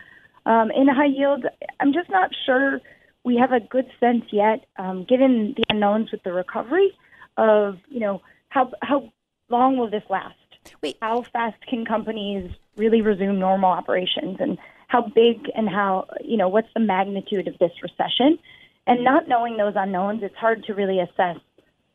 Um, 0.47 0.71
in 0.71 0.89
high 0.89 1.07
yield, 1.07 1.45
I'm 1.81 1.93
just 1.93 2.11
not 2.11 2.31
sure 2.47 2.81
we 3.25 3.37
have 3.37 3.53
a 3.53 3.61
good 3.61 3.87
sense 4.01 4.25
yet, 4.33 4.67
um, 4.77 5.05
given 5.05 5.55
the 5.57 5.65
unknowns 5.71 6.11
with 6.11 6.23
the 6.23 6.33
recovery 6.33 6.93
of 7.37 7.79
you 7.89 8.01
know 8.01 8.21
how 8.49 8.71
how 8.83 9.13
long 9.49 9.77
will 9.77 9.91
this 9.91 10.03
last? 10.11 10.37
Wait. 10.83 10.97
How 11.01 11.23
fast 11.33 11.57
can 11.69 11.85
companies 11.85 12.51
really 12.77 13.03
resume 13.03 13.39
normal 13.39 13.71
operations, 13.71 14.39
and 14.41 14.59
how 14.89 15.03
big 15.03 15.51
and 15.55 15.69
how 15.69 16.09
you 16.23 16.37
know 16.37 16.49
what's 16.49 16.73
the 16.75 16.81
magnitude 16.81 17.49
of 17.49 17.59
this 17.59 17.73
recession? 17.83 18.39
And 18.87 19.05
not 19.05 19.29
knowing 19.29 19.57
those 19.57 19.75
unknowns, 19.77 20.25
it's 20.25 20.35
hard 20.35 20.65
to 20.65 20.75
really 20.75 20.99
assess 20.99 21.37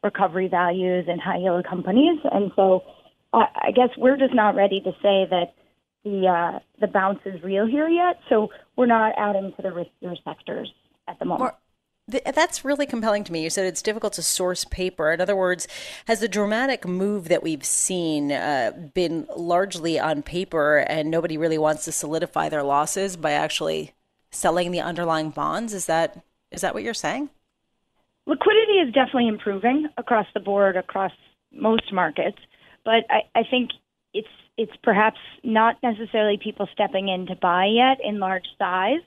recovery 0.03 0.47
values 0.47 1.05
in 1.07 1.19
high 1.19 1.37
yield 1.37 1.65
companies. 1.67 2.19
And 2.31 2.51
so 2.55 2.83
I 3.33 3.71
guess 3.75 3.89
we're 3.97 4.17
just 4.17 4.33
not 4.33 4.55
ready 4.55 4.79
to 4.81 4.91
say 5.01 5.27
that 5.29 5.53
the 6.03 6.27
uh, 6.27 6.59
the 6.79 6.87
bounce 6.87 7.19
is 7.25 7.41
real 7.43 7.65
here 7.65 7.87
yet. 7.87 8.19
So 8.29 8.49
we're 8.75 8.85
not 8.85 9.17
out 9.17 9.35
into 9.35 9.61
the 9.61 9.69
riskier 9.69 10.15
sectors 10.23 10.71
at 11.07 11.19
the 11.19 11.25
moment. 11.25 11.53
That's 12.07 12.63
really 12.63 12.85
compelling 12.85 13.25
to 13.25 13.33
me. 13.33 13.43
You 13.43 13.49
said 13.49 13.65
it's 13.65 13.81
difficult 13.81 14.13
to 14.13 14.21
source 14.21 14.63
paper. 14.63 15.11
In 15.11 15.19
other 15.19 15.35
words, 15.35 15.67
has 16.05 16.21
the 16.21 16.29
dramatic 16.29 16.87
move 16.87 17.27
that 17.27 17.43
we've 17.43 17.65
seen 17.65 18.31
uh, 18.31 18.71
been 18.93 19.27
largely 19.35 19.99
on 19.99 20.23
paper 20.23 20.85
and 20.87 21.11
nobody 21.11 21.37
really 21.37 21.57
wants 21.57 21.83
to 21.83 21.91
solidify 21.91 22.47
their 22.47 22.63
losses 22.63 23.17
by 23.17 23.33
actually 23.33 23.93
selling 24.31 24.71
the 24.71 24.79
underlying 24.79 25.31
bonds? 25.31 25.73
Is 25.73 25.85
that 25.87 26.23
is 26.49 26.61
that 26.61 26.73
what 26.73 26.83
you're 26.83 26.93
saying? 26.93 27.29
Liquidity 28.27 28.73
is 28.73 28.93
definitely 28.93 29.29
improving 29.29 29.87
across 29.97 30.27
the 30.33 30.41
board, 30.41 30.75
across 30.75 31.13
most 31.53 31.93
markets, 31.93 32.37
but 32.83 33.05
I, 33.09 33.21
I 33.33 33.43
think 33.49 33.71
it's 34.13 34.27
it's 34.57 34.75
perhaps 34.83 35.19
not 35.43 35.77
necessarily 35.81 36.37
people 36.41 36.67
stepping 36.73 37.07
in 37.07 37.27
to 37.27 37.35
buy 37.35 37.67
yet 37.67 37.99
in 38.03 38.19
large 38.19 38.47
size. 38.59 38.99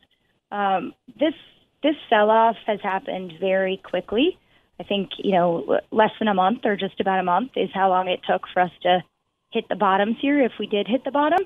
Um, 0.50 0.95
this 1.19 1.35
this 1.83 1.97
sell-off 2.09 2.57
has 2.67 2.81
happened 2.83 3.35
very 3.39 3.77
quickly. 3.85 4.39
I 4.81 4.85
think 4.85 5.11
you 5.19 5.33
know 5.33 5.81
less 5.91 6.12
than 6.19 6.29
a 6.29 6.35
month 6.35 6.61
or 6.65 6.77
just 6.77 6.99
about 6.99 7.21
a 7.21 7.25
month 7.25 7.53
is 7.57 7.69
how 7.75 7.91
long 7.91 8.09
it 8.09 8.21
took 8.27 8.43
for 8.55 8.62
us 8.62 8.73
to 8.85 9.05
hit 9.50 9.69
the 9.69 9.77
bottoms 9.77 10.17
here, 10.23 10.41
if 10.41 10.53
we 10.59 10.67
did 10.67 10.89
hit 10.89 11.05
the 11.05 11.11
bottom. 11.11 11.41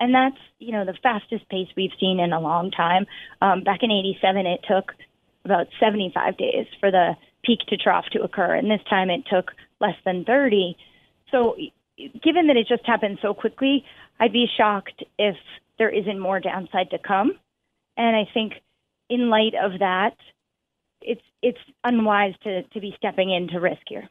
And 0.00 0.14
that's 0.14 0.38
you 0.60 0.72
know 0.72 0.86
the 0.86 0.96
fastest 1.02 1.46
pace 1.50 1.68
we've 1.76 1.98
seen 2.00 2.20
in 2.20 2.32
a 2.32 2.40
long 2.40 2.70
time. 2.70 3.04
Um, 3.42 3.64
back 3.64 3.80
in 3.82 3.90
'87, 3.90 4.46
it 4.46 4.60
took 4.66 4.94
about 5.48 5.68
75 5.80 6.36
days 6.36 6.66
for 6.80 6.90
the 6.90 7.16
peak 7.44 7.60
to 7.68 7.76
trough 7.76 8.06
to 8.12 8.22
occur, 8.22 8.54
and 8.54 8.70
this 8.70 8.80
time 8.88 9.10
it 9.10 9.22
took 9.30 9.52
less 9.80 9.96
than 10.04 10.24
30. 10.24 10.76
So, 11.30 11.56
given 12.22 12.46
that 12.48 12.56
it 12.56 12.66
just 12.68 12.86
happened 12.86 13.18
so 13.22 13.34
quickly, 13.34 13.84
I'd 14.20 14.32
be 14.32 14.46
shocked 14.56 15.02
if 15.18 15.36
there 15.78 15.90
isn't 15.90 16.18
more 16.18 16.40
downside 16.40 16.90
to 16.90 16.98
come. 16.98 17.32
And 17.96 18.16
I 18.16 18.28
think, 18.32 18.54
in 19.08 19.30
light 19.30 19.54
of 19.60 19.78
that, 19.78 20.16
it's 21.00 21.22
it's 21.42 21.58
unwise 21.84 22.34
to 22.42 22.62
to 22.62 22.80
be 22.80 22.94
stepping 22.96 23.30
into 23.30 23.60
risk 23.60 23.82
here. 23.86 24.08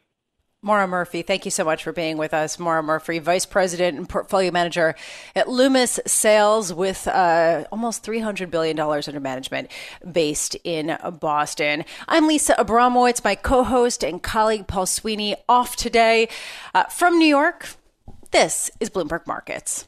Maura 0.68 0.86
Murphy, 0.86 1.22
thank 1.22 1.46
you 1.46 1.52
so 1.52 1.64
much 1.64 1.82
for 1.82 1.94
being 1.94 2.18
with 2.18 2.34
us. 2.34 2.60
Maura 2.60 2.84
Murphy, 2.84 3.20
Vice 3.20 3.46
President 3.46 3.98
and 3.98 4.08
Portfolio 4.08 4.52
Manager 4.52 4.96
at 5.34 5.48
Loomis 5.48 5.98
Sayles, 6.06 6.74
with 6.74 7.08
uh, 7.08 7.64
almost 7.72 8.06
$300 8.06 8.52
billion 8.52 8.78
under 8.78 9.20
management 9.22 9.72
based 10.12 10.58
in 10.66 10.98
Boston. 11.22 11.86
I'm 12.10 12.28
Lisa 12.28 12.54
Abramowicz, 12.56 13.24
my 13.24 13.36
co 13.36 13.64
host 13.64 14.04
and 14.04 14.22
colleague 14.22 14.68
Paul 14.68 14.88
Sweeney 14.88 15.38
off 15.48 15.78
today 15.78 16.28
uh, 16.76 16.84
from 16.88 17.18
New 17.18 17.30
York. 17.30 17.70
This 18.32 18.70
is 18.82 18.90
Bloomberg 18.90 19.26
Markets. 19.26 19.88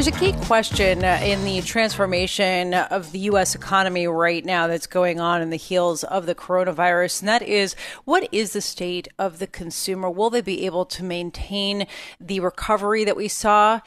There's 0.00 0.16
a 0.16 0.18
key 0.18 0.32
question 0.46 1.04
uh, 1.04 1.20
in 1.22 1.44
the 1.44 1.60
transformation 1.60 2.72
of 2.72 3.12
the 3.12 3.18
U.S. 3.18 3.54
economy 3.54 4.06
right 4.06 4.42
now 4.42 4.66
that's 4.66 4.86
going 4.86 5.20
on 5.20 5.42
in 5.42 5.50
the 5.50 5.56
heels 5.56 6.04
of 6.04 6.24
the 6.24 6.34
coronavirus, 6.34 7.20
and 7.20 7.28
that 7.28 7.42
is 7.42 7.76
what 8.06 8.26
is 8.32 8.54
the 8.54 8.62
state 8.62 9.08
of 9.18 9.40
the 9.40 9.46
consumer? 9.46 10.08
Will 10.08 10.30
they 10.30 10.40
be 10.40 10.64
able 10.64 10.86
to 10.86 11.04
maintain 11.04 11.86
the 12.18 12.40
recovery 12.40 13.04
that 13.04 13.14
we 13.14 13.28
saw? 13.28 13.80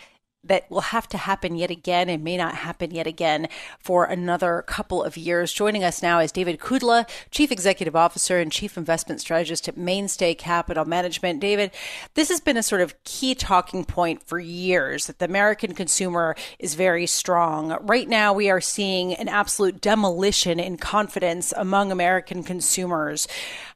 That 0.43 0.69
will 0.69 0.81
have 0.81 1.07
to 1.07 1.17
happen 1.17 1.55
yet 1.55 1.71
again 1.71 2.09
and 2.09 2.23
may 2.23 2.35
not 2.35 2.55
happen 2.55 2.91
yet 2.91 3.07
again 3.07 3.47
for 3.79 4.05
another 4.05 4.61
couple 4.67 5.01
of 5.03 5.15
years. 5.15 5.53
Joining 5.53 5.83
us 5.83 6.01
now 6.01 6.19
is 6.19 6.31
David 6.31 6.59
Kudla, 6.59 7.09
Chief 7.31 7.51
Executive 7.51 7.95
Officer 7.95 8.39
and 8.39 8.51
Chief 8.51 8.77
Investment 8.77 9.21
Strategist 9.21 9.67
at 9.69 9.77
Mainstay 9.77 10.35
Capital 10.35 10.83
Management. 10.83 11.39
David, 11.39 11.71
this 12.15 12.29
has 12.29 12.41
been 12.41 12.57
a 12.57 12.63
sort 12.63 12.81
of 12.81 13.01
key 13.05 13.33
talking 13.35 13.85
point 13.85 14.21
for 14.21 14.37
years 14.37 15.07
that 15.07 15.19
the 15.19 15.25
American 15.25 15.73
consumer 15.73 16.35
is 16.59 16.75
very 16.75 17.07
strong. 17.07 17.77
Right 17.81 18.09
now, 18.09 18.33
we 18.33 18.49
are 18.49 18.61
seeing 18.61 19.13
an 19.13 19.29
absolute 19.29 19.79
demolition 19.79 20.59
in 20.59 20.77
confidence 20.77 21.53
among 21.55 21.91
American 21.91 22.43
consumers. 22.43 23.27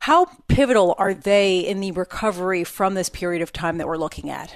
How 0.01 0.25
pivotal 0.47 0.95
are 0.97 1.13
they 1.13 1.59
in 1.59 1.79
the 1.79 1.91
recovery 1.91 2.65
from 2.65 2.93
this 2.93 3.09
period 3.09 3.41
of 3.41 3.53
time 3.53 3.77
that 3.77 3.87
we're 3.87 3.97
looking 3.97 4.29
at? 4.29 4.53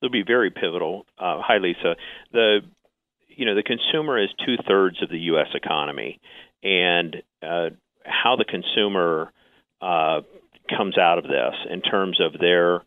They'll 0.00 0.10
be 0.10 0.24
very 0.26 0.50
pivotal. 0.50 1.06
Uh, 1.18 1.40
hi, 1.40 1.58
Lisa. 1.58 1.96
The 2.32 2.60
you 3.28 3.46
know 3.46 3.54
the 3.54 3.62
consumer 3.62 4.22
is 4.22 4.30
two 4.44 4.56
thirds 4.66 5.02
of 5.02 5.10
the 5.10 5.18
U.S. 5.18 5.48
economy, 5.54 6.20
and 6.62 7.16
uh, 7.42 7.70
how 8.04 8.36
the 8.36 8.44
consumer 8.44 9.32
uh, 9.80 10.20
comes 10.68 10.98
out 10.98 11.18
of 11.18 11.24
this 11.24 11.54
in 11.70 11.80
terms 11.80 12.20
of 12.20 12.38
their 12.38 12.82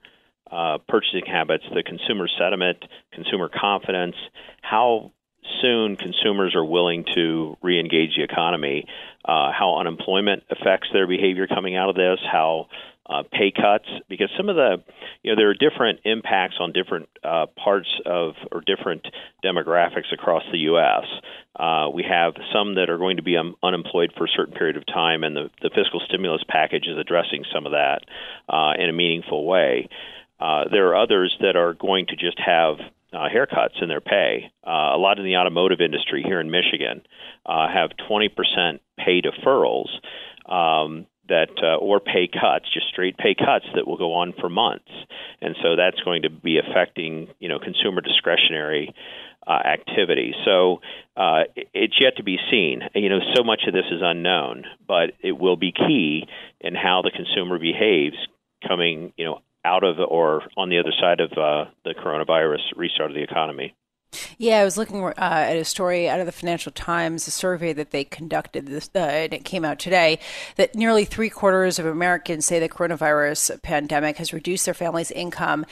uh, 0.51 0.77
purchasing 0.87 1.25
habits, 1.25 1.63
the 1.73 1.83
consumer 1.83 2.27
sentiment, 2.37 2.83
consumer 3.13 3.49
confidence, 3.49 4.15
how 4.61 5.11
soon 5.61 5.95
consumers 5.95 6.55
are 6.55 6.65
willing 6.65 7.05
to 7.15 7.57
re-engage 7.61 8.15
the 8.15 8.23
economy, 8.23 8.85
uh, 9.25 9.51
how 9.51 9.77
unemployment 9.79 10.43
affects 10.49 10.89
their 10.93 11.07
behavior 11.07 11.47
coming 11.47 11.75
out 11.75 11.89
of 11.89 11.95
this, 11.95 12.19
how 12.29 12.67
uh, 13.11 13.23
pay 13.31 13.51
cuts, 13.51 13.87
because 14.07 14.29
some 14.37 14.47
of 14.47 14.55
the, 14.55 14.77
you 15.21 15.31
know, 15.31 15.35
there 15.39 15.49
are 15.49 15.53
different 15.53 15.99
impacts 16.05 16.55
on 16.59 16.71
different 16.71 17.09
uh, 17.23 17.47
parts 17.61 17.89
of 18.05 18.35
or 18.51 18.61
different 18.61 19.05
demographics 19.43 20.13
across 20.13 20.43
the 20.51 20.59
U.S. 20.59 21.05
Uh, 21.55 21.89
we 21.93 22.03
have 22.07 22.33
some 22.53 22.75
that 22.75 22.89
are 22.89 22.97
going 22.97 23.17
to 23.17 23.23
be 23.23 23.35
um, 23.35 23.55
unemployed 23.61 24.13
for 24.17 24.25
a 24.25 24.29
certain 24.29 24.53
period 24.53 24.77
of 24.77 24.85
time, 24.85 25.23
and 25.23 25.35
the, 25.35 25.49
the 25.61 25.69
fiscal 25.75 26.01
stimulus 26.07 26.43
package 26.47 26.87
is 26.87 26.97
addressing 26.97 27.43
some 27.53 27.65
of 27.65 27.73
that 27.73 27.99
uh, 28.47 28.73
in 28.81 28.89
a 28.89 28.93
meaningful 28.93 29.45
way. 29.45 29.89
Uh, 30.39 30.63
there 30.71 30.87
are 30.87 30.95
others 30.95 31.35
that 31.41 31.55
are 31.55 31.73
going 31.73 32.05
to 32.07 32.15
just 32.15 32.39
have 32.39 32.77
uh, 33.13 33.27
haircuts 33.27 33.81
in 33.81 33.89
their 33.89 34.01
pay. 34.01 34.51
Uh, 34.65 34.95
a 34.95 34.97
lot 34.97 35.19
in 35.19 35.25
the 35.25 35.35
automotive 35.35 35.81
industry 35.81 36.23
here 36.25 36.39
in 36.39 36.49
Michigan 36.49 37.01
uh, 37.45 37.67
have 37.67 37.91
20% 38.09 38.79
pay 38.97 39.21
deferrals 39.21 39.89
um, 40.45 41.05
that, 41.31 41.49
uh, 41.63 41.77
or 41.77 41.99
pay 41.99 42.27
cuts, 42.27 42.65
just 42.73 42.87
straight 42.87 43.17
pay 43.17 43.33
cuts 43.35 43.65
that 43.75 43.87
will 43.87 43.97
go 43.97 44.13
on 44.13 44.33
for 44.39 44.49
months, 44.49 44.91
and 45.41 45.55
so 45.63 45.75
that's 45.75 45.99
going 46.01 46.21
to 46.23 46.29
be 46.29 46.59
affecting 46.59 47.27
you 47.39 47.49
know 47.49 47.59
consumer 47.59 48.01
discretionary. 48.01 48.93
Uh, 49.47 49.53
activity. 49.53 50.35
So 50.45 50.81
uh, 51.17 51.45
it's 51.73 51.95
yet 51.99 52.17
to 52.17 52.23
be 52.23 52.37
seen. 52.51 52.81
You 52.93 53.09
know, 53.09 53.17
so 53.35 53.43
much 53.43 53.61
of 53.67 53.73
this 53.73 53.85
is 53.91 53.99
unknown, 53.99 54.65
but 54.87 55.13
it 55.19 55.31
will 55.31 55.55
be 55.55 55.71
key 55.71 56.27
in 56.59 56.75
how 56.75 57.01
the 57.03 57.09
consumer 57.09 57.57
behaves 57.57 58.15
coming, 58.67 59.13
you 59.17 59.25
know, 59.25 59.41
out 59.65 59.83
of 59.83 59.97
or 59.99 60.43
on 60.57 60.69
the 60.69 60.77
other 60.77 60.93
side 60.99 61.19
of 61.19 61.31
uh, 61.31 61.71
the 61.83 61.95
coronavirus 61.95 62.59
restart 62.75 63.09
of 63.09 63.15
the 63.15 63.23
economy. 63.23 63.73
Yeah, 64.37 64.59
I 64.59 64.63
was 64.65 64.77
looking 64.77 65.03
uh, 65.03 65.13
at 65.17 65.55
a 65.55 65.63
story 65.63 66.09
out 66.09 66.19
of 66.19 66.25
the 66.25 66.31
Financial 66.31 66.71
Times, 66.71 67.27
a 67.27 67.31
survey 67.31 67.73
that 67.73 67.91
they 67.91 68.03
conducted, 68.03 68.65
this, 68.65 68.89
uh, 68.95 68.99
and 68.99 69.33
it 69.33 69.45
came 69.45 69.63
out 69.63 69.79
today 69.79 70.19
that 70.57 70.75
nearly 70.75 71.05
three 71.05 71.29
quarters 71.29 71.79
of 71.79 71.85
Americans 71.85 72.45
say 72.45 72.59
the 72.59 72.67
coronavirus 72.67 73.61
pandemic 73.61 74.17
has 74.17 74.33
reduced 74.33 74.65
their 74.65 74.73
family's 74.73 75.11
income 75.11 75.65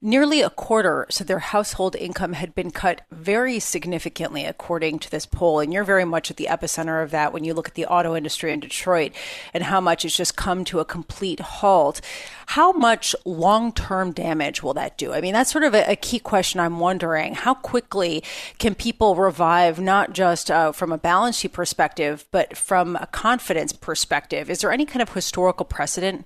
Nearly 0.00 0.42
a 0.42 0.50
quarter 0.50 1.06
so 1.10 1.24
their 1.24 1.40
household 1.40 1.96
income 1.96 2.34
had 2.34 2.54
been 2.54 2.70
cut 2.70 3.00
very 3.10 3.58
significantly, 3.58 4.44
according 4.44 5.00
to 5.00 5.10
this 5.10 5.26
poll. 5.26 5.58
And 5.58 5.72
you're 5.72 5.82
very 5.82 6.04
much 6.04 6.30
at 6.30 6.36
the 6.36 6.46
epicenter 6.48 7.02
of 7.02 7.10
that 7.10 7.32
when 7.32 7.42
you 7.42 7.52
look 7.52 7.66
at 7.66 7.74
the 7.74 7.86
auto 7.86 8.14
industry 8.14 8.52
in 8.52 8.60
Detroit 8.60 9.10
and 9.52 9.64
how 9.64 9.80
much 9.80 10.04
it's 10.04 10.16
just 10.16 10.36
come 10.36 10.64
to 10.66 10.78
a 10.78 10.84
complete 10.84 11.40
halt. 11.40 12.00
How 12.46 12.70
much 12.70 13.16
long 13.24 13.72
term 13.72 14.12
damage 14.12 14.62
will 14.62 14.74
that 14.74 14.96
do? 14.98 15.12
I 15.12 15.20
mean, 15.20 15.32
that's 15.32 15.50
sort 15.50 15.64
of 15.64 15.74
a, 15.74 15.90
a, 15.90 15.96
key 15.96 16.20
question 16.20 16.60
I'm 16.60 16.78
wondering. 16.78 17.34
How 17.34 17.54
quickly 17.54 18.22
can 18.58 18.76
people 18.76 19.16
revive, 19.16 19.80
not 19.80 20.12
just 20.12 20.48
uh, 20.48 20.70
from 20.70 20.92
a 20.92 20.98
balance 20.98 21.38
sheet 21.38 21.52
perspective, 21.52 22.24
but 22.30 22.56
from 22.56 22.94
a 22.94 23.08
confidence 23.08 23.72
perspective? 23.72 24.48
Is 24.48 24.60
there 24.60 24.70
any 24.70 24.86
kind 24.86 25.02
of 25.02 25.12
historical 25.12 25.66
precedent 25.66 26.24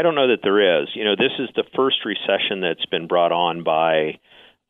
I 0.00 0.02
don't 0.02 0.14
know 0.14 0.28
that 0.28 0.40
there 0.42 0.80
is. 0.80 0.88
You 0.94 1.04
know, 1.04 1.14
this 1.14 1.32
is 1.38 1.50
the 1.54 1.64
first 1.76 2.06
recession 2.06 2.62
that's 2.62 2.86
been 2.86 3.06
brought 3.06 3.32
on 3.32 3.64
by 3.64 4.18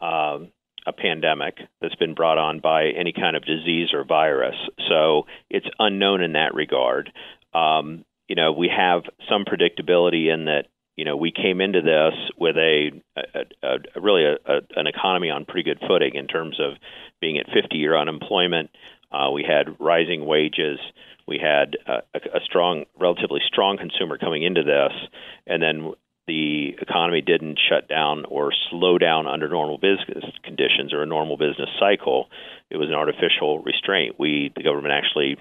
uh, 0.01 0.41
a 0.85 0.93
pandemic, 0.93 1.59
that's 1.81 1.95
been 1.95 2.15
brought 2.15 2.37
on 2.37 2.59
by 2.59 2.87
any 2.99 3.13
kind 3.13 3.37
of 3.37 3.45
disease 3.45 3.91
or 3.93 4.05
virus. 4.05 4.57
So 4.89 5.27
it's 5.49 5.69
unknown 5.79 6.21
in 6.21 6.33
that 6.33 6.53
regard. 6.53 7.13
Um, 7.55 8.05
you 8.27 8.35
know, 8.35 8.51
we 8.51 8.73
have 8.77 9.03
some 9.29 9.45
predictability 9.45 10.35
in 10.35 10.47
that. 10.47 10.65
You 10.97 11.05
know, 11.05 11.17
we 11.17 11.31
came 11.31 11.61
into 11.61 11.81
this 11.81 12.13
with 12.37 12.57
a, 12.57 12.91
a, 13.17 13.23
a, 13.63 13.77
a 13.95 14.01
really 14.01 14.25
an 14.51 14.87
economy 14.87 15.31
on 15.31 15.45
pretty 15.45 15.62
good 15.62 15.79
footing 15.87 16.16
in 16.16 16.27
terms 16.27 16.59
of 16.61 16.73
being 17.21 17.38
at 17.38 17.47
50-year 17.47 17.97
unemployment. 17.97 18.71
Uh, 19.12 19.31
we 19.33 19.45
had 19.45 19.77
rising 19.79 20.27
wages. 20.27 20.79
We 21.31 21.38
had 21.38 21.77
a, 21.87 22.19
a 22.19 22.40
strong, 22.45 22.87
relatively 22.99 23.40
strong 23.47 23.79
consumer 23.79 24.19
coming 24.19 24.43
into 24.43 24.64
this, 24.64 24.93
and 25.47 25.62
then 25.62 25.93
the 26.27 26.77
economy 26.83 27.23
didn't 27.23 27.59
shut 27.69 27.88
down 27.88 28.25
or 28.29 28.53
slow 28.71 28.99
down 28.99 29.27
under 29.27 29.49
normal 29.49 29.79
business 29.79 30.25
conditions 30.43 30.93
or 30.93 31.03
a 31.03 31.07
normal 31.07 31.37
business 31.37 31.71
cycle. 31.79 32.27
It 32.69 32.77
was 32.77 32.88
an 32.88 32.95
artificial 32.95 33.61
restraint. 33.61 34.16
We, 34.19 34.53
the 34.55 34.62
government, 34.62 34.93
actually 34.93 35.37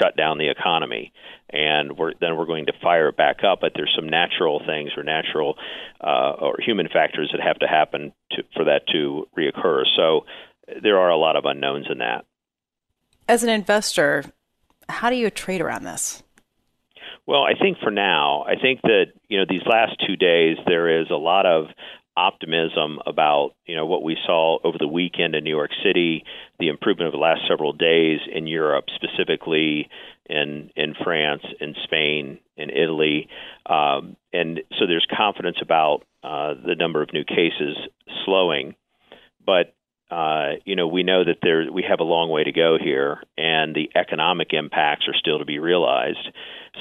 shut 0.00 0.16
down 0.16 0.38
the 0.38 0.50
economy, 0.50 1.12
and 1.50 1.96
we're, 1.96 2.12
then 2.20 2.36
we're 2.36 2.46
going 2.46 2.66
to 2.66 2.74
fire 2.82 3.08
it 3.08 3.16
back 3.16 3.44
up. 3.44 3.60
But 3.60 3.72
there's 3.74 3.92
some 3.94 4.08
natural 4.08 4.60
things 4.66 4.90
or 4.96 5.02
natural 5.02 5.56
uh, 6.00 6.32
or 6.40 6.56
human 6.58 6.88
factors 6.88 7.30
that 7.32 7.40
have 7.40 7.58
to 7.60 7.66
happen 7.66 8.12
to, 8.32 8.42
for 8.54 8.64
that 8.64 8.86
to 8.92 9.28
reoccur. 9.36 9.84
So 9.94 10.24
there 10.82 10.98
are 10.98 11.10
a 11.10 11.16
lot 11.16 11.36
of 11.36 11.44
unknowns 11.44 11.86
in 11.90 11.98
that. 11.98 12.24
As 13.28 13.42
an 13.42 13.50
investor, 13.50 14.24
how 14.88 15.10
do 15.10 15.16
you 15.16 15.30
trade 15.30 15.60
around 15.60 15.84
this? 15.84 16.22
Well, 17.26 17.42
I 17.42 17.52
think 17.60 17.78
for 17.82 17.90
now, 17.90 18.44
I 18.44 18.54
think 18.60 18.80
that 18.82 19.06
you 19.28 19.38
know 19.38 19.44
these 19.48 19.66
last 19.66 19.96
two 20.06 20.16
days 20.16 20.56
there 20.66 21.00
is 21.02 21.08
a 21.10 21.16
lot 21.16 21.46
of 21.46 21.66
optimism 22.16 22.98
about 23.06 23.50
you 23.66 23.76
know 23.76 23.86
what 23.86 24.02
we 24.02 24.16
saw 24.26 24.58
over 24.64 24.76
the 24.78 24.88
weekend 24.88 25.34
in 25.34 25.44
New 25.44 25.54
York 25.54 25.70
City, 25.84 26.24
the 26.58 26.68
improvement 26.68 27.06
of 27.06 27.12
the 27.12 27.18
last 27.18 27.42
several 27.46 27.72
days 27.72 28.20
in 28.32 28.46
Europe, 28.46 28.86
specifically 28.94 29.88
in 30.26 30.70
in 30.74 30.94
France, 31.04 31.42
in 31.60 31.74
Spain, 31.84 32.38
in 32.56 32.70
Italy, 32.70 33.28
um, 33.66 34.16
and 34.32 34.60
so 34.78 34.86
there's 34.86 35.06
confidence 35.14 35.58
about 35.62 36.04
uh, 36.24 36.54
the 36.66 36.74
number 36.74 37.02
of 37.02 37.12
new 37.12 37.24
cases 37.24 37.76
slowing, 38.24 38.74
but 39.44 39.74
uh, 40.10 40.52
you 40.64 40.76
know, 40.76 40.86
we 40.86 41.02
know 41.02 41.24
that 41.24 41.38
there 41.42 41.70
we 41.70 41.84
have 41.88 42.00
a 42.00 42.04
long 42.04 42.30
way 42.30 42.44
to 42.44 42.52
go 42.52 42.78
here, 42.82 43.22
and 43.36 43.74
the 43.74 43.90
economic 43.94 44.52
impacts 44.52 45.06
are 45.06 45.14
still 45.14 45.38
to 45.38 45.44
be 45.44 45.58
realized. 45.58 46.30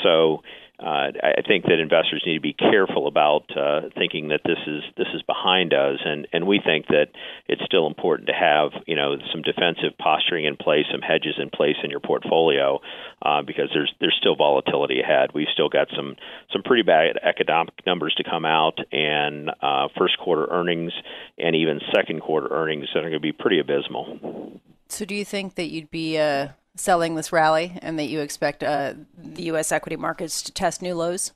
So, 0.03 0.43
uh, 0.79 1.09
I 1.23 1.41
think 1.47 1.65
that 1.65 1.79
investors 1.79 2.21
need 2.23 2.35
to 2.35 2.39
be 2.39 2.53
careful 2.53 3.07
about 3.07 3.49
uh, 3.57 3.89
thinking 3.97 4.27
that 4.27 4.41
this 4.45 4.59
is 4.67 4.83
this 4.95 5.07
is 5.15 5.23
behind 5.23 5.73
us, 5.73 5.97
and 6.05 6.27
and 6.31 6.45
we 6.45 6.61
think 6.63 6.85
that 6.87 7.07
it's 7.47 7.63
still 7.65 7.87
important 7.87 8.27
to 8.27 8.35
have 8.35 8.71
you 8.85 8.95
know 8.95 9.17
some 9.31 9.41
defensive 9.41 9.97
posturing 9.97 10.45
in 10.45 10.55
place, 10.55 10.85
some 10.91 11.01
hedges 11.01 11.33
in 11.41 11.49
place 11.49 11.77
in 11.83 11.89
your 11.89 11.99
portfolio, 11.99 12.79
uh, 13.23 13.41
because 13.41 13.71
there's 13.73 13.91
there's 13.99 14.15
still 14.19 14.35
volatility 14.35 15.01
ahead. 15.01 15.31
We've 15.33 15.49
still 15.51 15.69
got 15.69 15.87
some 15.95 16.15
some 16.53 16.61
pretty 16.61 16.83
bad 16.83 17.17
economic 17.23 17.73
numbers 17.87 18.13
to 18.17 18.23
come 18.23 18.45
out, 18.45 18.77
and 18.91 19.49
uh, 19.59 19.87
first 19.97 20.19
quarter 20.19 20.45
earnings 20.45 20.93
and 21.39 21.55
even 21.55 21.81
second 21.95 22.21
quarter 22.21 22.49
earnings 22.51 22.85
that 22.93 22.99
are 22.99 23.09
going 23.09 23.13
to 23.13 23.19
be 23.19 23.31
pretty 23.31 23.59
abysmal. 23.59 24.61
So, 24.89 25.05
do 25.05 25.15
you 25.15 25.25
think 25.25 25.55
that 25.55 25.67
you'd 25.67 25.91
be 25.91 26.17
uh, 26.17 26.49
selling 26.75 27.15
this 27.15 27.31
rally 27.31 27.77
and 27.81 27.97
that 27.99 28.05
you 28.05 28.21
expect 28.21 28.63
uh, 28.63 28.93
the 29.17 29.43
U.S. 29.43 29.71
equity 29.71 29.95
markets 29.95 30.41
to 30.43 30.51
test 30.51 30.81
new 30.81 30.95
lows? 30.95 31.33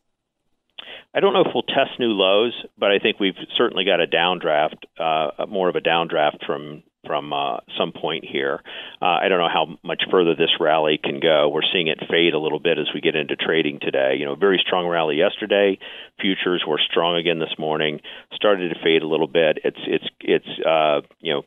I 1.13 1.19
don't 1.19 1.33
know 1.33 1.41
if 1.41 1.51
we'll 1.53 1.63
test 1.63 1.99
new 1.99 2.11
lows, 2.11 2.53
but 2.77 2.91
I 2.91 2.99
think 2.99 3.19
we've 3.19 3.35
certainly 3.57 3.83
got 3.83 3.99
a 3.99 4.07
downdraft, 4.07 4.77
uh, 4.97 5.45
more 5.45 5.67
of 5.67 5.75
a 5.75 5.81
downdraft 5.81 6.45
from 6.45 6.83
from 7.05 7.33
uh, 7.33 7.57
some 7.79 7.91
point 7.91 8.23
here. 8.23 8.61
Uh, 9.01 9.17
I 9.23 9.27
don't 9.27 9.39
know 9.39 9.49
how 9.51 9.77
much 9.83 10.03
further 10.11 10.35
this 10.35 10.51
rally 10.59 10.99
can 11.03 11.19
go. 11.19 11.49
We're 11.49 11.67
seeing 11.73 11.87
it 11.87 11.97
fade 12.09 12.35
a 12.35 12.39
little 12.39 12.59
bit 12.59 12.77
as 12.77 12.87
we 12.93 13.01
get 13.01 13.15
into 13.15 13.35
trading 13.35 13.79
today. 13.81 14.15
You 14.19 14.25
know, 14.25 14.35
very 14.35 14.61
strong 14.65 14.87
rally 14.87 15.17
yesterday. 15.17 15.79
Futures 16.19 16.63
were 16.67 16.79
strong 16.79 17.17
again 17.17 17.39
this 17.39 17.57
morning. 17.57 18.01
Started 18.33 18.69
to 18.69 18.79
fade 18.83 19.01
a 19.01 19.07
little 19.07 19.27
bit. 19.27 19.59
It's 19.63 19.79
it's 19.87 20.05
it's 20.21 20.65
uh, 20.65 21.01
you 21.19 21.33
know 21.33 21.41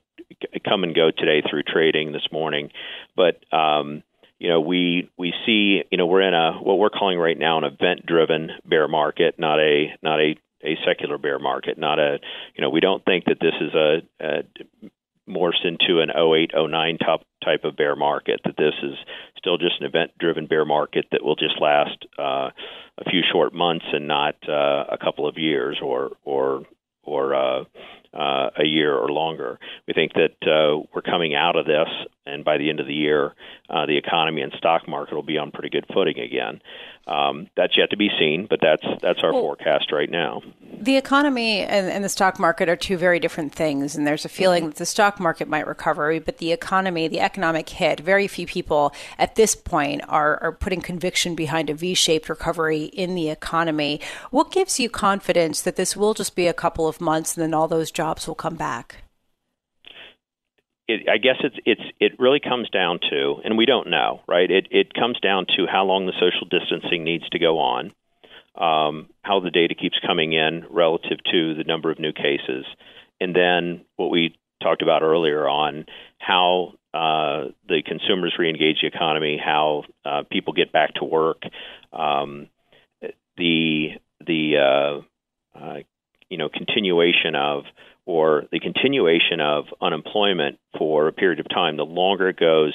come 0.68 0.84
and 0.84 0.94
go 0.94 1.10
today 1.10 1.42
through 1.48 1.62
trading 1.62 2.12
this 2.12 2.26
morning. 2.32 2.70
But 3.16 3.42
um, 3.52 4.02
you 4.38 4.48
know, 4.48 4.60
we 4.60 5.10
we 5.16 5.32
see 5.46 5.82
you 5.90 5.98
know 5.98 6.06
we're 6.06 6.26
in 6.26 6.34
a 6.34 6.52
what 6.52 6.78
we're 6.78 6.90
calling 6.90 7.18
right 7.18 7.38
now 7.38 7.58
an 7.58 7.64
event-driven 7.64 8.50
bear 8.64 8.88
market, 8.88 9.38
not 9.38 9.60
a 9.60 9.86
not 10.02 10.20
a 10.20 10.36
a 10.62 10.76
secular 10.86 11.18
bear 11.18 11.38
market, 11.38 11.78
not 11.78 11.98
a 11.98 12.18
you 12.54 12.62
know 12.62 12.70
we 12.70 12.80
don't 12.80 13.04
think 13.04 13.24
that 13.26 13.38
this 13.40 13.54
is 13.60 13.74
a, 13.74 14.02
a 14.20 14.42
morphs 15.28 15.64
into 15.64 16.00
an 16.00 16.10
08 16.10 16.50
09 16.54 16.98
type 16.98 17.20
type 17.42 17.64
of 17.64 17.76
bear 17.76 17.96
market 17.96 18.40
that 18.44 18.56
this 18.56 18.74
is 18.82 18.94
still 19.38 19.56
just 19.56 19.80
an 19.80 19.86
event 19.86 20.10
driven 20.18 20.46
bear 20.46 20.64
market 20.64 21.06
that 21.12 21.22
will 21.22 21.36
just 21.36 21.60
last 21.60 22.06
uh, 22.18 22.50
a 22.98 23.10
few 23.10 23.20
short 23.32 23.54
months 23.54 23.84
and 23.92 24.06
not 24.06 24.34
uh, 24.48 24.84
a 24.90 24.98
couple 25.02 25.26
of 25.26 25.38
years 25.38 25.78
or 25.82 26.12
or 26.24 26.64
or 27.02 27.34
uh, 27.34 27.64
uh, 28.14 28.50
a 28.56 28.64
year 28.64 28.94
or 28.94 29.08
longer. 29.08 29.58
We 29.86 29.94
think 29.94 30.12
that 30.14 30.36
uh, 30.46 30.86
we're 30.94 31.02
coming 31.02 31.34
out 31.34 31.56
of 31.56 31.66
this, 31.66 31.88
and 32.26 32.44
by 32.44 32.58
the 32.58 32.70
end 32.70 32.80
of 32.80 32.86
the 32.86 32.94
year, 32.94 33.34
uh, 33.68 33.86
the 33.86 33.96
economy 33.96 34.42
and 34.42 34.52
stock 34.56 34.86
market 34.86 35.14
will 35.14 35.22
be 35.22 35.38
on 35.38 35.50
pretty 35.50 35.70
good 35.70 35.86
footing 35.92 36.18
again. 36.18 36.60
Um, 37.06 37.48
that's 37.54 37.76
yet 37.76 37.90
to 37.90 37.98
be 37.98 38.08
seen, 38.18 38.46
but 38.48 38.60
that's 38.62 38.82
that's 39.02 39.20
our 39.22 39.32
well, 39.32 39.42
forecast 39.42 39.92
right 39.92 40.10
now. 40.10 40.40
The 40.72 40.96
economy 40.96 41.60
and, 41.60 41.90
and, 41.90 42.02
the 42.02 42.08
stock 42.08 42.38
market 42.38 42.68
are 42.68 42.76
two 42.76 42.96
very 42.96 43.20
different 43.20 43.54
things. 43.54 43.94
And 43.94 44.06
there's 44.06 44.24
a 44.24 44.28
feeling 44.30 44.62
mm-hmm. 44.62 44.70
that 44.70 44.76
the 44.76 44.86
stock 44.86 45.20
market 45.20 45.46
might 45.46 45.66
recover, 45.66 46.18
but 46.20 46.38
the 46.38 46.50
economy, 46.50 47.06
the 47.08 47.20
economic 47.20 47.68
hit, 47.68 48.00
very 48.00 48.26
few 48.26 48.46
people 48.46 48.94
at 49.18 49.34
this 49.34 49.54
point 49.54 50.00
are, 50.08 50.42
are 50.42 50.52
putting 50.52 50.80
conviction 50.80 51.34
behind 51.34 51.68
a 51.68 51.74
V 51.74 51.94
shaped 51.94 52.30
recovery 52.30 52.84
in 52.84 53.14
the 53.14 53.28
economy. 53.28 54.00
What 54.30 54.50
gives 54.50 54.80
you 54.80 54.88
confidence 54.88 55.60
that 55.60 55.76
this 55.76 55.96
will 55.96 56.14
just 56.14 56.34
be 56.34 56.46
a 56.46 56.54
couple 56.54 56.88
of 56.88 57.02
months 57.02 57.36
and 57.36 57.42
then 57.42 57.52
all 57.52 57.68
those 57.68 57.90
jobs 57.90 58.03
will 58.04 58.34
come 58.34 58.56
back? 58.56 59.04
It, 60.86 61.08
I 61.08 61.16
guess 61.16 61.36
it's 61.42 61.56
it's 61.64 61.80
it 61.98 62.12
really 62.18 62.40
comes 62.40 62.68
down 62.68 63.00
to, 63.10 63.36
and 63.42 63.56
we 63.56 63.64
don't 63.64 63.88
know, 63.88 64.20
right? 64.28 64.50
It 64.50 64.68
it 64.70 64.92
comes 64.92 65.18
down 65.20 65.46
to 65.56 65.66
how 65.66 65.84
long 65.84 66.06
the 66.06 66.12
social 66.12 66.46
distancing 66.48 67.04
needs 67.04 67.26
to 67.30 67.38
go 67.38 67.58
on, 67.58 67.92
um, 68.54 69.08
how 69.22 69.40
the 69.40 69.50
data 69.50 69.74
keeps 69.74 69.98
coming 70.06 70.34
in 70.34 70.64
relative 70.68 71.18
to 71.32 71.54
the 71.54 71.64
number 71.66 71.90
of 71.90 71.98
new 71.98 72.12
cases, 72.12 72.66
and 73.18 73.34
then 73.34 73.84
what 73.96 74.10
we 74.10 74.36
talked 74.62 74.82
about 74.82 75.02
earlier 75.02 75.48
on 75.48 75.86
how 76.18 76.74
uh, 76.92 77.48
the 77.68 77.82
consumers 77.84 78.34
reengage 78.38 78.80
the 78.82 78.86
economy, 78.86 79.40
how 79.42 79.84
uh, 80.04 80.22
people 80.30 80.52
get 80.52 80.70
back 80.70 80.94
to 80.94 81.04
work, 81.04 81.42
um, 81.92 82.48
the 83.36 83.88
the 84.26 84.56
uh, 84.58 85.58
uh 85.58 85.78
you 86.28 86.38
know 86.38 86.48
continuation 86.48 87.34
of 87.34 87.64
or 88.06 88.44
the 88.52 88.60
continuation 88.60 89.40
of 89.40 89.64
unemployment 89.80 90.58
for 90.78 91.08
a 91.08 91.12
period 91.12 91.40
of 91.40 91.48
time. 91.48 91.76
The 91.76 91.84
longer 91.84 92.28
it 92.28 92.38
goes, 92.38 92.74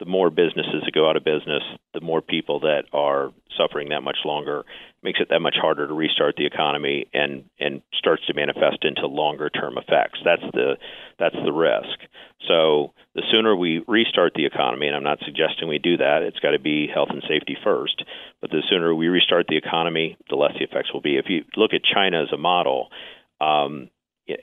the 0.00 0.06
more 0.06 0.30
businesses 0.30 0.82
that 0.84 0.94
go 0.94 1.08
out 1.08 1.16
of 1.16 1.24
business, 1.24 1.62
the 1.92 2.00
more 2.00 2.22
people 2.22 2.60
that 2.60 2.84
are 2.92 3.32
suffering 3.56 3.90
that 3.90 4.02
much 4.02 4.16
longer 4.24 4.64
makes 5.02 5.20
it 5.20 5.28
that 5.30 5.40
much 5.40 5.56
harder 5.60 5.86
to 5.86 5.94
restart 5.94 6.34
the 6.36 6.46
economy 6.46 7.06
and 7.12 7.44
and 7.58 7.82
starts 7.98 8.26
to 8.26 8.34
manifest 8.34 8.78
into 8.82 9.06
longer 9.06 9.50
term 9.50 9.76
effects. 9.76 10.18
That's 10.24 10.42
the 10.52 10.76
that's 11.18 11.36
the 11.44 11.52
risk. 11.52 12.00
So 12.48 12.92
the 13.14 13.22
sooner 13.30 13.54
we 13.54 13.84
restart 13.86 14.32
the 14.34 14.46
economy, 14.46 14.86
and 14.86 14.96
I'm 14.96 15.04
not 15.04 15.18
suggesting 15.24 15.68
we 15.68 15.78
do 15.78 15.98
that, 15.98 16.22
it's 16.22 16.40
got 16.40 16.52
to 16.52 16.58
be 16.58 16.88
health 16.92 17.10
and 17.10 17.22
safety 17.28 17.56
first. 17.62 18.02
But 18.40 18.50
the 18.50 18.62
sooner 18.70 18.94
we 18.94 19.08
restart 19.08 19.46
the 19.48 19.58
economy, 19.58 20.16
the 20.30 20.36
less 20.36 20.52
the 20.58 20.64
effects 20.64 20.92
will 20.94 21.02
be. 21.02 21.18
If 21.18 21.26
you 21.28 21.44
look 21.56 21.72
at 21.74 21.82
China 21.84 22.22
as 22.22 22.32
a 22.32 22.38
model, 22.38 22.88
um, 23.40 23.90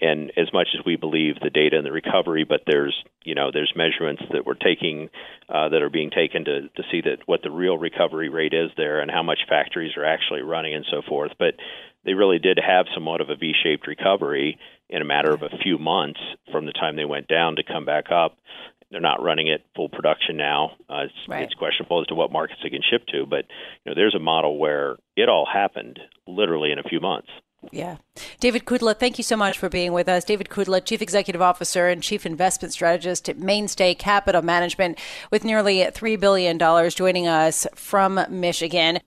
and 0.01 0.31
as 0.37 0.51
much 0.53 0.69
as 0.77 0.85
we 0.85 0.95
believe 0.95 1.35
the 1.41 1.49
data 1.49 1.77
and 1.77 1.85
the 1.85 1.91
recovery, 1.91 2.43
but 2.43 2.61
there's 2.65 2.95
you 3.23 3.35
know 3.35 3.51
there's 3.51 3.73
measurements 3.75 4.23
that 4.31 4.45
we're 4.45 4.55
taking 4.55 5.09
uh, 5.49 5.69
that 5.69 5.81
are 5.81 5.89
being 5.89 6.09
taken 6.09 6.45
to 6.45 6.61
to 6.61 6.83
see 6.91 7.01
that 7.01 7.19
what 7.25 7.41
the 7.43 7.51
real 7.51 7.77
recovery 7.77 8.29
rate 8.29 8.53
is 8.53 8.71
there 8.77 8.99
and 8.99 9.11
how 9.11 9.23
much 9.23 9.39
factories 9.49 9.95
are 9.97 10.05
actually 10.05 10.41
running 10.41 10.73
and 10.73 10.85
so 10.89 11.01
forth. 11.07 11.31
But 11.37 11.55
they 12.05 12.13
really 12.13 12.39
did 12.39 12.59
have 12.65 12.85
somewhat 12.93 13.21
of 13.21 13.29
a 13.29 13.35
V-shaped 13.35 13.85
recovery 13.85 14.57
in 14.89 15.01
a 15.01 15.05
matter 15.05 15.31
of 15.31 15.43
a 15.43 15.57
few 15.61 15.77
months 15.77 16.19
from 16.51 16.65
the 16.65 16.71
time 16.71 16.95
they 16.95 17.05
went 17.05 17.27
down 17.27 17.57
to 17.57 17.63
come 17.63 17.85
back 17.85 18.05
up. 18.11 18.37
They're 18.89 19.01
not 19.01 19.21
running 19.21 19.51
at 19.51 19.65
full 19.75 19.89
production 19.89 20.37
now. 20.37 20.71
Uh, 20.89 21.03
it's, 21.05 21.13
right. 21.27 21.43
it's 21.43 21.53
questionable 21.55 21.99
as 21.99 22.07
to 22.07 22.15
what 22.15 22.31
markets 22.31 22.61
they 22.63 22.69
can 22.69 22.81
ship 22.89 23.05
to, 23.07 23.25
but 23.25 23.45
you 23.83 23.91
know 23.91 23.95
there's 23.95 24.15
a 24.15 24.19
model 24.19 24.57
where 24.57 24.95
it 25.17 25.27
all 25.27 25.45
happened 25.45 25.99
literally 26.25 26.71
in 26.71 26.79
a 26.79 26.83
few 26.83 27.01
months. 27.01 27.27
Yeah. 27.71 27.97
David 28.39 28.65
Kudla, 28.65 28.97
thank 28.97 29.17
you 29.17 29.23
so 29.23 29.35
much 29.35 29.57
for 29.57 29.67
being 29.67 29.91
with 29.91 30.07
us. 30.07 30.23
David 30.23 30.47
Kudla, 30.49 30.83
Chief 30.83 31.01
Executive 31.01 31.41
Officer 31.41 31.87
and 31.87 32.03
Chief 32.03 32.25
Investment 32.25 32.73
Strategist 32.73 33.27
at 33.29 33.37
Mainstay 33.39 33.95
Capital 33.95 34.41
Management, 34.41 34.99
with 35.31 35.43
nearly 35.43 35.79
$3 35.79 36.19
billion, 36.19 36.57
joining 36.89 37.27
us 37.27 37.67
from 37.75 38.23
Michigan. 38.29 38.99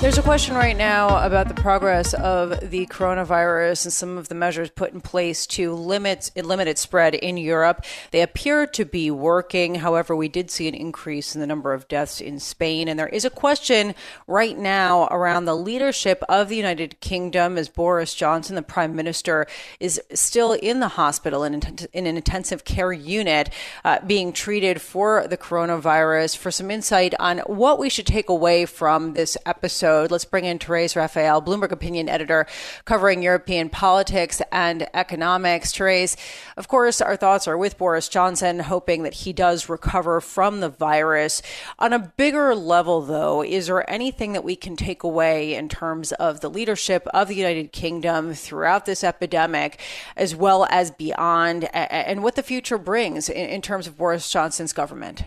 There's 0.00 0.16
a 0.16 0.22
question 0.22 0.54
right 0.54 0.76
now 0.76 1.26
about 1.26 1.48
the 1.48 1.60
progress 1.60 2.14
of 2.14 2.70
the 2.70 2.86
coronavirus 2.86 3.86
and 3.86 3.92
some 3.92 4.16
of 4.16 4.28
the 4.28 4.36
measures 4.36 4.70
put 4.70 4.92
in 4.92 5.00
place 5.00 5.44
to 5.48 5.74
limit 5.74 6.30
limit 6.36 6.68
its 6.68 6.80
spread 6.80 7.16
in 7.16 7.36
Europe. 7.36 7.84
They 8.12 8.22
appear 8.22 8.64
to 8.68 8.84
be 8.84 9.10
working. 9.10 9.74
However, 9.74 10.14
we 10.14 10.28
did 10.28 10.52
see 10.52 10.68
an 10.68 10.74
increase 10.74 11.34
in 11.34 11.40
the 11.40 11.48
number 11.48 11.72
of 11.72 11.88
deaths 11.88 12.20
in 12.20 12.38
Spain, 12.38 12.86
and 12.86 12.96
there 12.96 13.08
is 13.08 13.24
a 13.24 13.30
question 13.30 13.92
right 14.28 14.56
now 14.56 15.08
around 15.10 15.46
the 15.46 15.56
leadership 15.56 16.22
of 16.28 16.48
the 16.48 16.56
United 16.56 17.00
Kingdom 17.00 17.58
as 17.58 17.68
Boris 17.68 18.14
Johnson, 18.14 18.54
the 18.54 18.62
Prime 18.62 18.94
Minister, 18.94 19.48
is 19.80 20.00
still 20.14 20.52
in 20.52 20.78
the 20.78 20.88
hospital 20.88 21.42
in, 21.42 21.54
in 21.92 22.06
an 22.06 22.16
intensive 22.16 22.64
care 22.64 22.92
unit, 22.92 23.50
uh, 23.84 23.98
being 24.06 24.32
treated 24.32 24.80
for 24.80 25.26
the 25.26 25.36
coronavirus. 25.36 26.36
For 26.36 26.52
some 26.52 26.70
insight 26.70 27.14
on 27.18 27.38
what 27.40 27.80
we 27.80 27.90
should 27.90 28.06
take 28.06 28.28
away 28.28 28.64
from 28.64 29.14
this 29.14 29.36
episode 29.44 29.87
episode, 29.88 30.10
let's 30.10 30.26
bring 30.26 30.44
in 30.44 30.58
Therese 30.58 30.96
Raphael, 30.96 31.40
Bloomberg 31.40 31.72
opinion 31.72 32.10
editor 32.10 32.46
covering 32.84 33.22
European 33.22 33.70
politics 33.70 34.42
and 34.52 34.86
economics. 34.92 35.72
Therese, 35.72 36.14
of 36.58 36.68
course, 36.68 37.00
our 37.00 37.16
thoughts 37.16 37.48
are 37.48 37.56
with 37.56 37.78
Boris 37.78 38.06
Johnson, 38.06 38.58
hoping 38.58 39.02
that 39.04 39.14
he 39.14 39.32
does 39.32 39.70
recover 39.70 40.20
from 40.20 40.60
the 40.60 40.68
virus. 40.68 41.40
On 41.78 41.94
a 41.94 42.12
bigger 42.18 42.54
level, 42.54 43.00
though, 43.00 43.42
is 43.42 43.68
there 43.68 43.88
anything 43.90 44.34
that 44.34 44.44
we 44.44 44.56
can 44.56 44.76
take 44.76 45.02
away 45.02 45.54
in 45.54 45.70
terms 45.70 46.12
of 46.12 46.40
the 46.40 46.50
leadership 46.50 47.06
of 47.14 47.28
the 47.28 47.36
United 47.36 47.72
Kingdom 47.72 48.34
throughout 48.34 48.84
this 48.84 49.02
epidemic, 49.02 49.80
as 50.18 50.36
well 50.36 50.66
as 50.68 50.90
beyond, 50.90 51.64
and 51.74 52.22
what 52.22 52.36
the 52.36 52.42
future 52.42 52.76
brings 52.76 53.30
in 53.30 53.62
terms 53.62 53.86
of 53.86 53.96
Boris 53.96 54.30
Johnson's 54.30 54.74
government? 54.74 55.24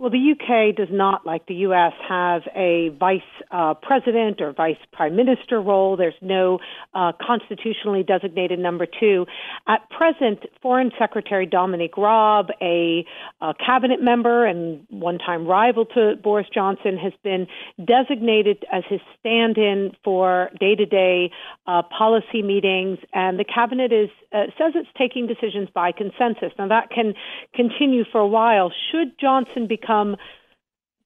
Well, 0.00 0.08
the 0.08 0.32
UK 0.32 0.74
does 0.74 0.88
not, 0.90 1.26
like 1.26 1.44
the 1.44 1.56
US, 1.56 1.92
have 2.08 2.40
a 2.56 2.88
vice 2.98 3.20
uh, 3.50 3.74
president 3.74 4.40
or 4.40 4.50
vice 4.54 4.78
prime 4.94 5.14
minister 5.14 5.60
role. 5.60 5.94
There's 5.98 6.14
no 6.22 6.58
uh, 6.94 7.12
constitutionally 7.20 8.02
designated 8.02 8.58
number 8.58 8.86
two. 8.86 9.26
At 9.68 9.90
present, 9.90 10.44
Foreign 10.62 10.90
Secretary 10.98 11.44
Dominic 11.44 11.98
Raab, 11.98 12.46
a, 12.62 13.04
a 13.42 13.52
cabinet 13.54 14.00
member 14.00 14.46
and 14.46 14.86
one 14.88 15.18
time 15.18 15.46
rival 15.46 15.84
to 15.84 16.14
Boris 16.16 16.46
Johnson, 16.48 16.96
has 16.96 17.12
been 17.22 17.46
designated 17.84 18.64
as 18.72 18.84
his 18.88 19.00
stand 19.18 19.58
in 19.58 19.92
for 20.02 20.48
day 20.58 20.76
to 20.76 20.86
day 20.86 21.30
policy 21.66 22.42
meetings, 22.42 22.98
and 23.12 23.38
the 23.38 23.44
cabinet 23.44 23.92
is 23.92 24.08
uh, 24.32 24.44
says 24.56 24.72
it's 24.74 24.88
taking 24.96 25.26
decisions 25.26 25.68
by 25.74 25.92
consensus. 25.92 26.52
Now, 26.58 26.68
that 26.68 26.90
can 26.90 27.14
continue 27.54 28.04
for 28.10 28.18
a 28.18 28.26
while. 28.26 28.72
Should 28.90 29.18
Johnson 29.20 29.66
become 29.66 29.89
become 29.90 30.16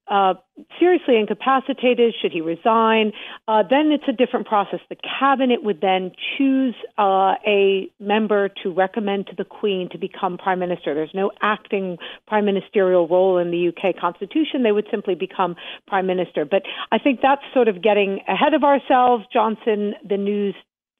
uh, 0.07 0.35
seriously 0.79 1.17
incapacitated, 1.19 2.15
should 2.21 2.31
he 2.31 2.43
resign, 2.43 3.11
uh, 3.49 3.63
then 3.71 3.91
it's 3.91 4.05
a 4.07 4.13
different 4.13 4.47
process. 4.47 4.81
The 4.91 4.97
cabinet 5.19 5.65
would 5.65 5.81
then 5.81 6.13
choose 6.37 6.75
uh, 6.99 7.37
a 7.47 7.91
member 7.99 8.51
to 8.63 8.71
recommend 8.71 9.29
to 9.29 9.35
the 9.35 9.47
Queen 9.47 9.89
to 9.93 9.99
become 9.99 10.37
prime 10.37 10.59
minister. 10.59 10.95
There's 10.95 11.15
no 11.15 11.31
acting 11.41 11.97
prime 12.27 12.45
ministerial 12.45 13.09
role 13.09 13.39
in 13.39 13.51
the 13.51 13.69
UK 13.69 13.99
constitution. 13.99 14.63
They 14.63 14.73
would 14.73 14.87
simply 14.91 15.15
become 15.15 15.57
prime 15.87 16.07
minister. 16.07 16.45
But 16.45 16.65
I 16.93 16.99
think 16.99 17.21
that's 17.23 17.43
sort 17.55 17.69
of 17.69 17.83
getting 17.83 18.21
ahead 18.29 18.53
of 18.53 18.63
ourselves. 18.63 19.25
Johnson, 19.33 19.95
the 20.07 20.19
news 20.19 20.55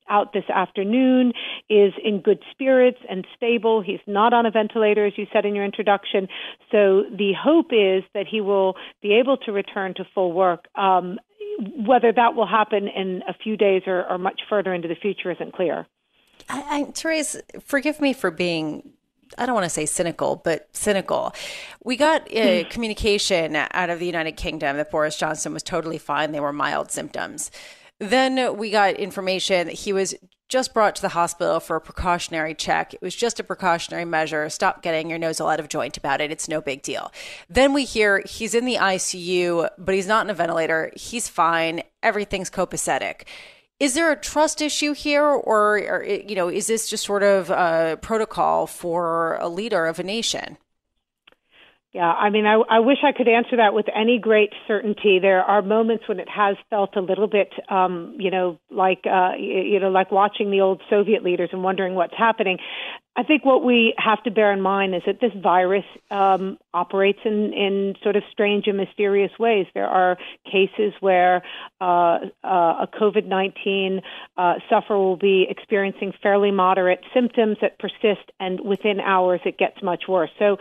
out 0.09 0.33
this 0.33 0.45
afternoon 0.53 1.33
is 1.69 1.93
in 2.03 2.21
good 2.21 2.41
spirits 2.51 2.99
and 3.09 3.27
stable. 3.37 3.83
He's 3.83 4.01
not 4.07 4.33
on 4.33 4.47
a 4.47 4.51
ventilator, 4.51 5.07
as 5.07 5.15
you 5.17 5.27
said 5.33 5.45
in 5.45 5.55
your 5.55 5.65
introduction. 5.65 6.29
So 6.71 7.05
the 7.11 7.33
hope 7.41 7.73
is 7.73 8.05
that 8.15 8.27
he 8.31 8.41
will 8.41 8.75
be 9.03 9.15
able 9.15 9.37
to 9.39 9.53
return 9.53 9.95
to 9.95 10.05
full 10.15 10.33
work. 10.33 10.67
Um, 10.75 11.19
whether 11.87 12.13
that 12.13 12.35
will 12.35 12.49
happen 12.49 12.89
in 12.89 13.23
a 13.29 13.35
few 13.35 13.57
days 13.57 13.83
or, 13.87 14.05
or 14.11 14.19
much 14.19 14.41
further 14.49 14.75
into 14.75 14.89
the 14.89 14.97
future 14.97 15.31
isn't 15.31 15.55
clear. 15.55 15.87
I, 16.49 16.63
I, 16.69 16.85
Therese, 16.91 17.37
forgive 17.65 18.01
me 18.01 18.13
for 18.13 18.31
being 18.33 18.95
I 19.39 19.47
don't 19.47 19.55
want 19.55 19.65
to 19.65 19.71
say 19.71 19.87
cynical, 19.87 20.37
but 20.37 20.69
cynical. 20.73 21.35
We 21.83 21.97
got 21.97 22.33
uh, 22.35 22.65
communication 22.69 23.57
out 23.57 23.91
of 23.91 23.99
the 23.99 24.07
United 24.07 24.33
Kingdom 24.33 24.77
that 24.77 24.91
Boris 24.91 25.17
Johnson 25.17 25.53
was 25.53 25.63
totally 25.63 25.99
fine. 25.99 26.33
They 26.33 26.41
were 26.41 26.53
mild 26.53 26.91
symptoms. 26.91 27.51
Then 28.11 28.57
we 28.57 28.71
got 28.71 28.95
information 28.95 29.67
that 29.67 29.75
he 29.75 29.93
was 29.93 30.15
just 30.49 30.75
brought 30.75 30.95
to 30.95 31.03
the 31.03 31.09
hospital 31.09 31.59
for 31.59 31.77
a 31.77 31.81
precautionary 31.81 32.55
check. 32.55 32.93
It 32.93 33.01
was 33.01 33.17
just 33.17 33.41
a 33.41 33.45
precautionary 33.45 34.05
measure. 34.05 34.49
Stop 34.51 34.83
getting 34.83 35.09
your 35.09 35.19
nose 35.19 35.41
all 35.41 35.49
out 35.49 35.59
of 35.59 35.69
joint 35.69 35.97
about 35.97 36.21
it. 36.21 36.31
It's 36.31 36.49
no 36.49 36.61
big 36.61 36.83
deal. 36.83 37.11
Then 37.49 37.73
we 37.73 37.85
hear 37.85 38.23
he's 38.27 38.55
in 38.55 38.67
the 38.67 38.77
ICU, 38.77 39.69
but 39.79 39.95
he's 39.95 40.07
not 40.07 40.27
in 40.27 40.31
a 40.31 40.35
ventilator. 40.35 40.93
He's 40.95 41.29
fine. 41.29 41.83
Everything's 42.03 42.51
copacetic. 42.51 43.23
Is 43.81 43.95
there 43.95 44.13
a 44.13 44.17
trust 44.17 44.63
issue 44.63 44.93
here, 44.93 45.25
or, 45.25 45.79
or 45.79 46.05
you 46.05 46.37
know, 46.37 46.49
is 46.49 46.69
this 46.69 46.89
just 46.89 47.05
sort 47.05 47.23
of 47.23 47.51
a 47.51 47.99
protocol 48.01 48.67
for 48.67 49.37
a 49.41 49.49
leader 49.49 49.87
of 49.87 49.99
a 49.99 50.05
nation? 50.05 50.59
Yeah, 51.95 52.11
I 52.11 52.29
mean, 52.31 52.45
I, 52.45 52.55
I 52.69 52.81
wish 52.81 52.99
I 53.05 53.13
could 53.13 53.29
answer 53.29 53.59
that 53.59 53.73
with 53.73 53.87
any 53.95 54.19
great 54.19 54.53
certainty. 54.67 55.21
There 55.23 55.43
are 55.45 55.63
moments 55.63 56.09
when 56.09 56.19
it 56.19 56.29
has 56.29 56.57
felt 56.69 56.97
a 56.97 57.01
little 57.01 57.29
bit, 57.29 57.53
um, 57.69 58.17
you 58.19 58.33
know, 58.33 58.59
like 58.69 59.05
uh, 59.07 59.37
you 59.39 59.79
know, 59.79 59.91
like 59.91 60.11
watching 60.11 60.51
the 60.51 60.61
old 60.61 60.83
Soviet 60.91 61.23
leaders 61.23 61.51
and 61.53 61.63
wondering 61.63 61.95
what's 61.95 62.15
happening. 62.19 62.59
I 63.17 63.23
think 63.23 63.45
what 63.45 63.63
we 63.63 63.95
have 63.97 64.21
to 64.25 64.33
bear 64.33 64.53
in 64.53 64.61
mind 64.61 64.97
is 64.97 65.03
that 65.07 65.21
this 65.21 65.31
virus 65.41 65.85
um, 66.11 66.59
operates 66.73 67.21
in, 67.25 67.53
in 67.53 67.95
sort 68.03 68.17
of 68.17 68.25
strange 68.33 68.67
and 68.67 68.77
mysterious 68.77 69.31
ways. 69.39 69.67
There 69.73 69.87
are 69.87 70.19
cases 70.51 70.93
where 70.99 71.45
uh, 71.81 72.19
uh, 72.43 72.83
a 72.83 72.89
COVID 72.93 73.25
19 73.25 74.01
uh, 74.37 74.55
sufferer 74.69 74.99
will 74.99 75.17
be 75.17 75.47
experiencing 75.49 76.13
fairly 76.21 76.51
moderate 76.51 77.05
symptoms 77.15 77.59
that 77.63 77.79
persist, 77.79 78.33
and 78.41 78.59
within 78.59 78.99
hours 78.99 79.41
it 79.45 79.59
gets 79.59 79.81
much 79.81 80.09
worse. 80.09 80.31
So 80.41 80.57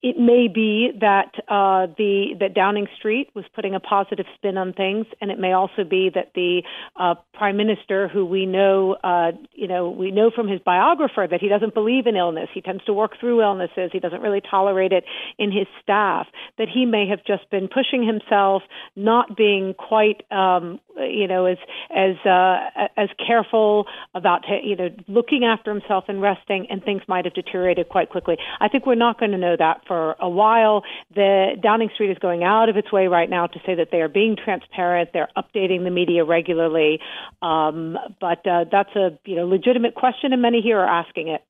it 0.00 0.16
may 0.16 0.46
be 0.46 0.90
that 1.00 1.32
uh, 1.48 1.92
the 1.98 2.36
that 2.38 2.54
Downing 2.54 2.86
Street 2.96 3.30
was 3.34 3.44
putting 3.52 3.74
a 3.74 3.80
positive 3.80 4.26
spin 4.36 4.56
on 4.56 4.72
things, 4.72 5.06
and 5.20 5.32
it 5.32 5.40
may 5.40 5.52
also 5.52 5.82
be 5.82 6.08
that 6.14 6.32
the 6.36 6.62
uh, 6.94 7.16
prime 7.34 7.56
minister, 7.56 8.06
who 8.06 8.24
we 8.24 8.46
know, 8.46 8.96
uh, 9.02 9.32
you 9.54 9.66
know, 9.66 9.90
we 9.90 10.12
know 10.12 10.30
from 10.32 10.46
his 10.46 10.60
biographer 10.60 11.26
that 11.28 11.40
he 11.40 11.48
doesn't 11.48 11.74
believe 11.74 12.06
in 12.06 12.14
illness. 12.14 12.48
He 12.54 12.60
tends 12.60 12.84
to 12.84 12.92
work 12.92 13.18
through 13.18 13.42
illnesses. 13.42 13.90
He 13.92 13.98
doesn't 13.98 14.20
really 14.20 14.40
tolerate 14.40 14.92
it 14.92 15.02
in 15.36 15.50
his 15.50 15.66
staff. 15.82 16.28
That 16.58 16.68
he 16.72 16.86
may 16.86 17.08
have 17.08 17.24
just 17.26 17.50
been 17.50 17.66
pushing 17.66 18.06
himself, 18.06 18.62
not 18.94 19.36
being 19.36 19.74
quite, 19.74 20.22
um, 20.30 20.78
you 20.96 21.26
know, 21.26 21.46
as 21.46 21.58
as 21.90 22.14
uh, 22.24 22.86
as 22.96 23.08
careful 23.26 23.86
about 24.14 24.44
you 24.62 24.76
know 24.76 24.90
looking 25.08 25.44
after 25.44 25.74
himself 25.74 26.04
and 26.06 26.22
resting, 26.22 26.68
and 26.70 26.84
things 26.84 27.02
might 27.08 27.24
have 27.24 27.34
deteriorated 27.34 27.88
quite 27.88 28.10
quickly. 28.10 28.36
I 28.60 28.68
think 28.68 28.86
we're 28.86 28.94
not 28.94 29.18
going 29.18 29.32
to 29.32 29.38
know 29.38 29.56
that 29.58 29.87
for 29.88 30.14
a 30.20 30.28
while. 30.28 30.84
The 31.14 31.56
Downing 31.60 31.90
Street 31.94 32.10
is 32.10 32.18
going 32.18 32.44
out 32.44 32.68
of 32.68 32.76
its 32.76 32.92
way 32.92 33.08
right 33.08 33.28
now 33.28 33.48
to 33.48 33.58
say 33.66 33.74
that 33.74 33.88
they 33.90 34.00
are 34.00 34.08
being 34.08 34.36
transparent. 34.36 35.10
They're 35.12 35.30
updating 35.36 35.82
the 35.82 35.90
media 35.90 36.24
regularly, 36.24 37.00
um, 37.42 37.96
but 38.20 38.46
uh, 38.46 38.66
that's 38.70 38.94
a 38.94 39.18
you 39.24 39.34
know 39.34 39.46
legitimate 39.46 39.94
question, 39.94 40.32
and 40.32 40.42
many 40.42 40.60
here 40.60 40.78
are 40.78 40.86
asking 40.86 41.28
it. 41.28 41.42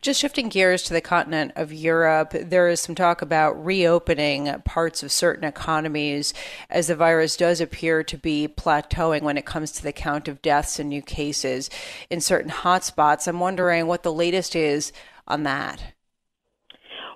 Just 0.00 0.20
shifting 0.20 0.48
gears 0.48 0.82
to 0.84 0.92
the 0.92 1.00
continent 1.00 1.52
of 1.56 1.72
Europe, 1.72 2.30
there 2.40 2.68
is 2.68 2.80
some 2.80 2.94
talk 2.94 3.22
about 3.22 3.64
reopening 3.64 4.60
parts 4.64 5.02
of 5.02 5.10
certain 5.10 5.44
economies 5.44 6.32
as 6.70 6.86
the 6.86 6.94
virus 6.94 7.36
does 7.36 7.60
appear 7.60 8.04
to 8.04 8.16
be 8.16 8.46
plateauing 8.46 9.22
when 9.22 9.36
it 9.36 9.46
comes 9.46 9.72
to 9.72 9.82
the 9.82 9.92
count 9.92 10.28
of 10.28 10.42
deaths 10.42 10.78
and 10.78 10.88
new 10.88 11.02
cases 11.02 11.68
in 12.10 12.20
certain 12.20 12.50
hotspots. 12.50 13.26
I'm 13.26 13.40
wondering 13.40 13.86
what 13.86 14.04
the 14.04 14.12
latest 14.12 14.54
is 14.54 14.92
on 15.26 15.42
that. 15.42 15.82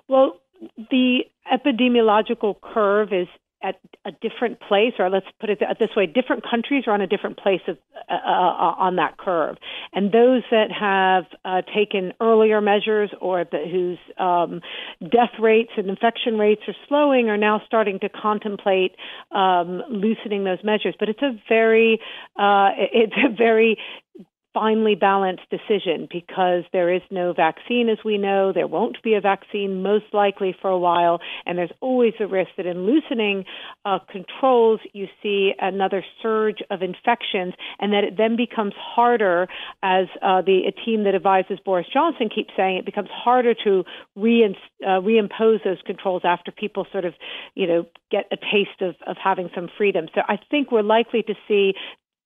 Well, 0.07 0.40
the 0.77 1.21
epidemiological 1.51 2.55
curve 2.61 3.13
is 3.13 3.27
at 3.63 3.75
a 4.05 4.11
different 4.11 4.59
place, 4.59 4.93
or 4.97 5.09
let's 5.09 5.27
put 5.39 5.49
it 5.49 5.59
this 5.79 5.89
way: 5.95 6.07
different 6.07 6.43
countries 6.49 6.85
are 6.87 6.93
on 6.93 7.01
a 7.01 7.07
different 7.07 7.37
place 7.37 7.61
of, 7.67 7.77
uh, 8.09 8.13
uh, 8.13 8.75
on 8.77 8.95
that 8.95 9.17
curve, 9.17 9.57
and 9.93 10.11
those 10.11 10.41
that 10.49 10.71
have 10.71 11.25
uh, 11.45 11.61
taken 11.73 12.13
earlier 12.19 12.59
measures 12.59 13.11
or 13.21 13.43
the, 13.43 13.59
whose 13.71 13.99
um, 14.17 14.61
death 15.01 15.37
rates 15.39 15.71
and 15.77 15.89
infection 15.89 16.37
rates 16.37 16.61
are 16.67 16.75
slowing 16.87 17.29
are 17.29 17.37
now 17.37 17.61
starting 17.67 17.99
to 17.99 18.09
contemplate 18.09 18.95
um, 19.31 19.83
loosening 19.89 20.43
those 20.43 20.63
measures. 20.63 20.95
But 20.99 21.09
it's 21.09 21.21
a 21.21 21.39
very 21.47 21.99
uh, 22.37 22.69
it's 22.77 23.13
a 23.23 23.35
very 23.35 23.77
finely 24.53 24.95
balanced 24.95 25.43
decision 25.49 26.07
because 26.11 26.63
there 26.73 26.93
is 26.93 27.01
no 27.09 27.33
vaccine, 27.33 27.89
as 27.89 27.97
we 28.03 28.17
know. 28.17 28.51
There 28.53 28.67
won't 28.67 29.01
be 29.03 29.13
a 29.13 29.21
vaccine, 29.21 29.81
most 29.81 30.05
likely, 30.13 30.55
for 30.61 30.69
a 30.69 30.77
while. 30.77 31.19
And 31.45 31.57
there's 31.57 31.71
always 31.79 32.13
a 32.19 32.27
risk 32.27 32.51
that 32.57 32.65
in 32.65 32.85
loosening 32.85 33.45
uh, 33.85 33.99
controls, 34.11 34.79
you 34.93 35.07
see 35.23 35.53
another 35.59 36.03
surge 36.21 36.59
of 36.69 36.81
infections, 36.81 37.53
and 37.79 37.93
that 37.93 38.03
it 38.03 38.17
then 38.17 38.35
becomes 38.35 38.73
harder, 38.77 39.47
as 39.83 40.07
uh, 40.21 40.41
the 40.41 40.71
team 40.85 41.03
that 41.05 41.15
advises 41.15 41.59
Boris 41.63 41.87
Johnson 41.91 42.29
keeps 42.33 42.51
saying, 42.57 42.77
it 42.77 42.85
becomes 42.85 43.09
harder 43.11 43.53
to 43.63 43.83
uh, 44.17 44.99
reimpose 44.99 45.63
those 45.63 45.81
controls 45.85 46.23
after 46.25 46.51
people 46.51 46.85
sort 46.91 47.05
of, 47.05 47.13
you 47.55 47.67
know, 47.67 47.85
get 48.11 48.25
a 48.31 48.37
taste 48.37 48.81
of, 48.81 48.95
of 49.07 49.15
having 49.21 49.49
some 49.55 49.69
freedom. 49.77 50.07
So 50.13 50.21
I 50.27 50.37
think 50.49 50.71
we're 50.71 50.81
likely 50.81 51.23
to 51.23 51.33
see 51.47 51.73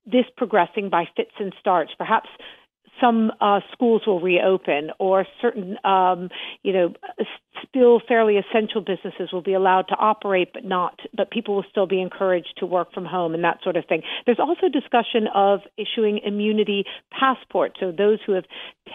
this 0.06 0.26
progressing 0.38 0.90
by 0.90 1.06
fits 1.16 1.32
and 1.40 1.54
starts. 1.60 1.92
Perhaps 1.98 2.30
some 3.02 3.32
uh, 3.42 3.60
schools 3.72 4.04
will 4.08 4.22
reopen, 4.22 4.92
or 5.00 5.26
certain, 5.42 5.78
um, 5.84 6.30
you 6.64 6.72
know, 6.72 6.94
still 7.68 8.00
fairly 8.08 8.38
essential 8.38 8.82
businesses 8.82 9.32
will 9.34 9.42
be 9.42 9.54
allowed 9.54 9.84
to 9.84 9.96
operate, 9.96 10.50
but 10.54 10.64
not, 10.64 11.00
but 11.16 11.30
people 11.30 11.56
will 11.56 11.66
still 11.70 11.88
be 11.88 12.02
encouraged 12.02 12.54
to 12.58 12.66
work 12.66 12.94
from 12.94 13.06
home 13.06 13.34
and 13.34 13.44
that 13.44 13.60
sort 13.64 13.76
of 13.76 13.86
thing. 13.86 14.02
There's 14.26 14.40
also 14.40 14.70
discussion 14.70 15.28
of 15.34 15.62
issuing 15.78 16.20
immunity 16.24 16.86
passports. 17.12 17.76
So 17.80 17.92
those 17.92 18.20
who 18.26 18.34
have 18.34 18.46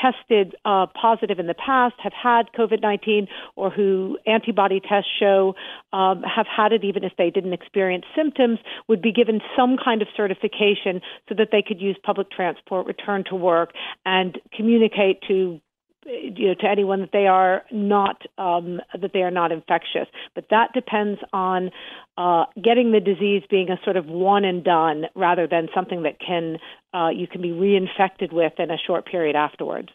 tested 0.01 0.55
uh, 0.65 0.87
positive 1.01 1.39
in 1.39 1.47
the 1.47 1.55
past, 1.55 1.95
have 2.03 2.13
had 2.13 2.45
COVID-19, 2.57 3.29
or 3.57 3.71
who 3.71 4.19
antibody 4.27 4.81
tests 4.81 5.11
show 5.19 5.55
um, 5.93 6.23
have 6.23 6.47
had 6.47 6.73
it 6.73 6.85
even 6.85 7.05
if 7.05 7.13
they 7.19 7.31
didn't 7.31 7.53
experience 7.53 8.05
symptoms, 8.15 8.59
would 8.89 9.03
be 9.03 9.13
given 9.13 9.41
some 9.57 9.77
kind 9.83 10.03
of 10.03 10.09
certification 10.17 11.01
so 11.29 11.35
that 11.37 11.49
they 11.53 11.63
could 11.63 11.81
use 11.81 11.97
public 12.03 12.31
transport, 12.31 12.87
return 12.87 13.25
to 13.29 13.35
work, 13.35 13.73
and 14.05 14.39
communicate 14.57 15.23
to 15.29 15.61
you 16.07 16.49
know, 16.49 16.55
to 16.55 16.67
anyone 16.67 17.01
that 17.01 17.11
they 17.13 17.27
are 17.27 17.63
not 17.71 18.23
um, 18.39 18.81
that 18.99 19.13
they 19.13 19.21
are 19.21 19.31
not 19.31 19.53
infectious. 19.53 20.09
But 20.35 20.47
that 20.51 20.73
depends 20.73 21.21
on 21.33 21.71
uh, 22.17 22.45
getting 22.63 22.93
the 22.93 23.01
disease 23.01 23.43
being 23.51 23.69
a 23.71 23.79
sort 23.85 23.97
of 23.97 24.07
one 24.07 24.45
and 24.45 24.65
done, 24.65 25.05
rather 25.15 25.47
than 25.47 25.69
something 25.75 26.03
that 26.05 26.19
can 26.19 26.59
uh, 26.95 27.11
you 27.11 27.27
can 27.27 27.43
be 27.43 27.51
reinfected 27.51 28.33
with 28.33 28.55
in 28.59 28.71
a 28.71 28.79
short 28.79 29.07
period 29.07 29.37
afterwards. 29.37 29.89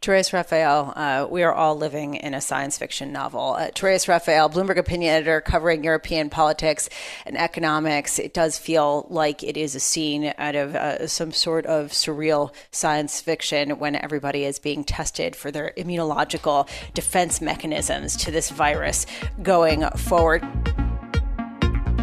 Therese 0.00 0.32
Raphael, 0.32 0.92
uh, 0.96 1.26
we 1.30 1.42
are 1.44 1.52
all 1.52 1.76
living 1.76 2.14
in 2.14 2.34
a 2.34 2.40
science 2.40 2.76
fiction 2.76 3.12
novel. 3.12 3.54
Uh, 3.54 3.70
Therese 3.74 4.08
Raphael, 4.08 4.50
Bloomberg 4.50 4.76
opinion 4.76 5.14
editor 5.14 5.40
covering 5.40 5.84
European 5.84 6.28
politics 6.28 6.88
and 7.24 7.38
economics. 7.38 8.18
It 8.18 8.34
does 8.34 8.58
feel 8.58 9.06
like 9.10 9.42
it 9.44 9.56
is 9.56 9.74
a 9.74 9.80
scene 9.80 10.34
out 10.38 10.56
of 10.56 10.74
uh, 10.74 11.06
some 11.06 11.32
sort 11.32 11.66
of 11.66 11.90
surreal 11.90 12.52
science 12.72 13.20
fiction 13.20 13.78
when 13.78 13.94
everybody 13.94 14.44
is 14.44 14.58
being 14.58 14.82
tested 14.82 15.36
for 15.36 15.50
their 15.50 15.72
immunological 15.76 16.68
defense 16.94 17.40
mechanisms 17.40 18.16
to 18.16 18.30
this 18.30 18.50
virus 18.50 19.06
going 19.42 19.88
forward. 19.90 20.42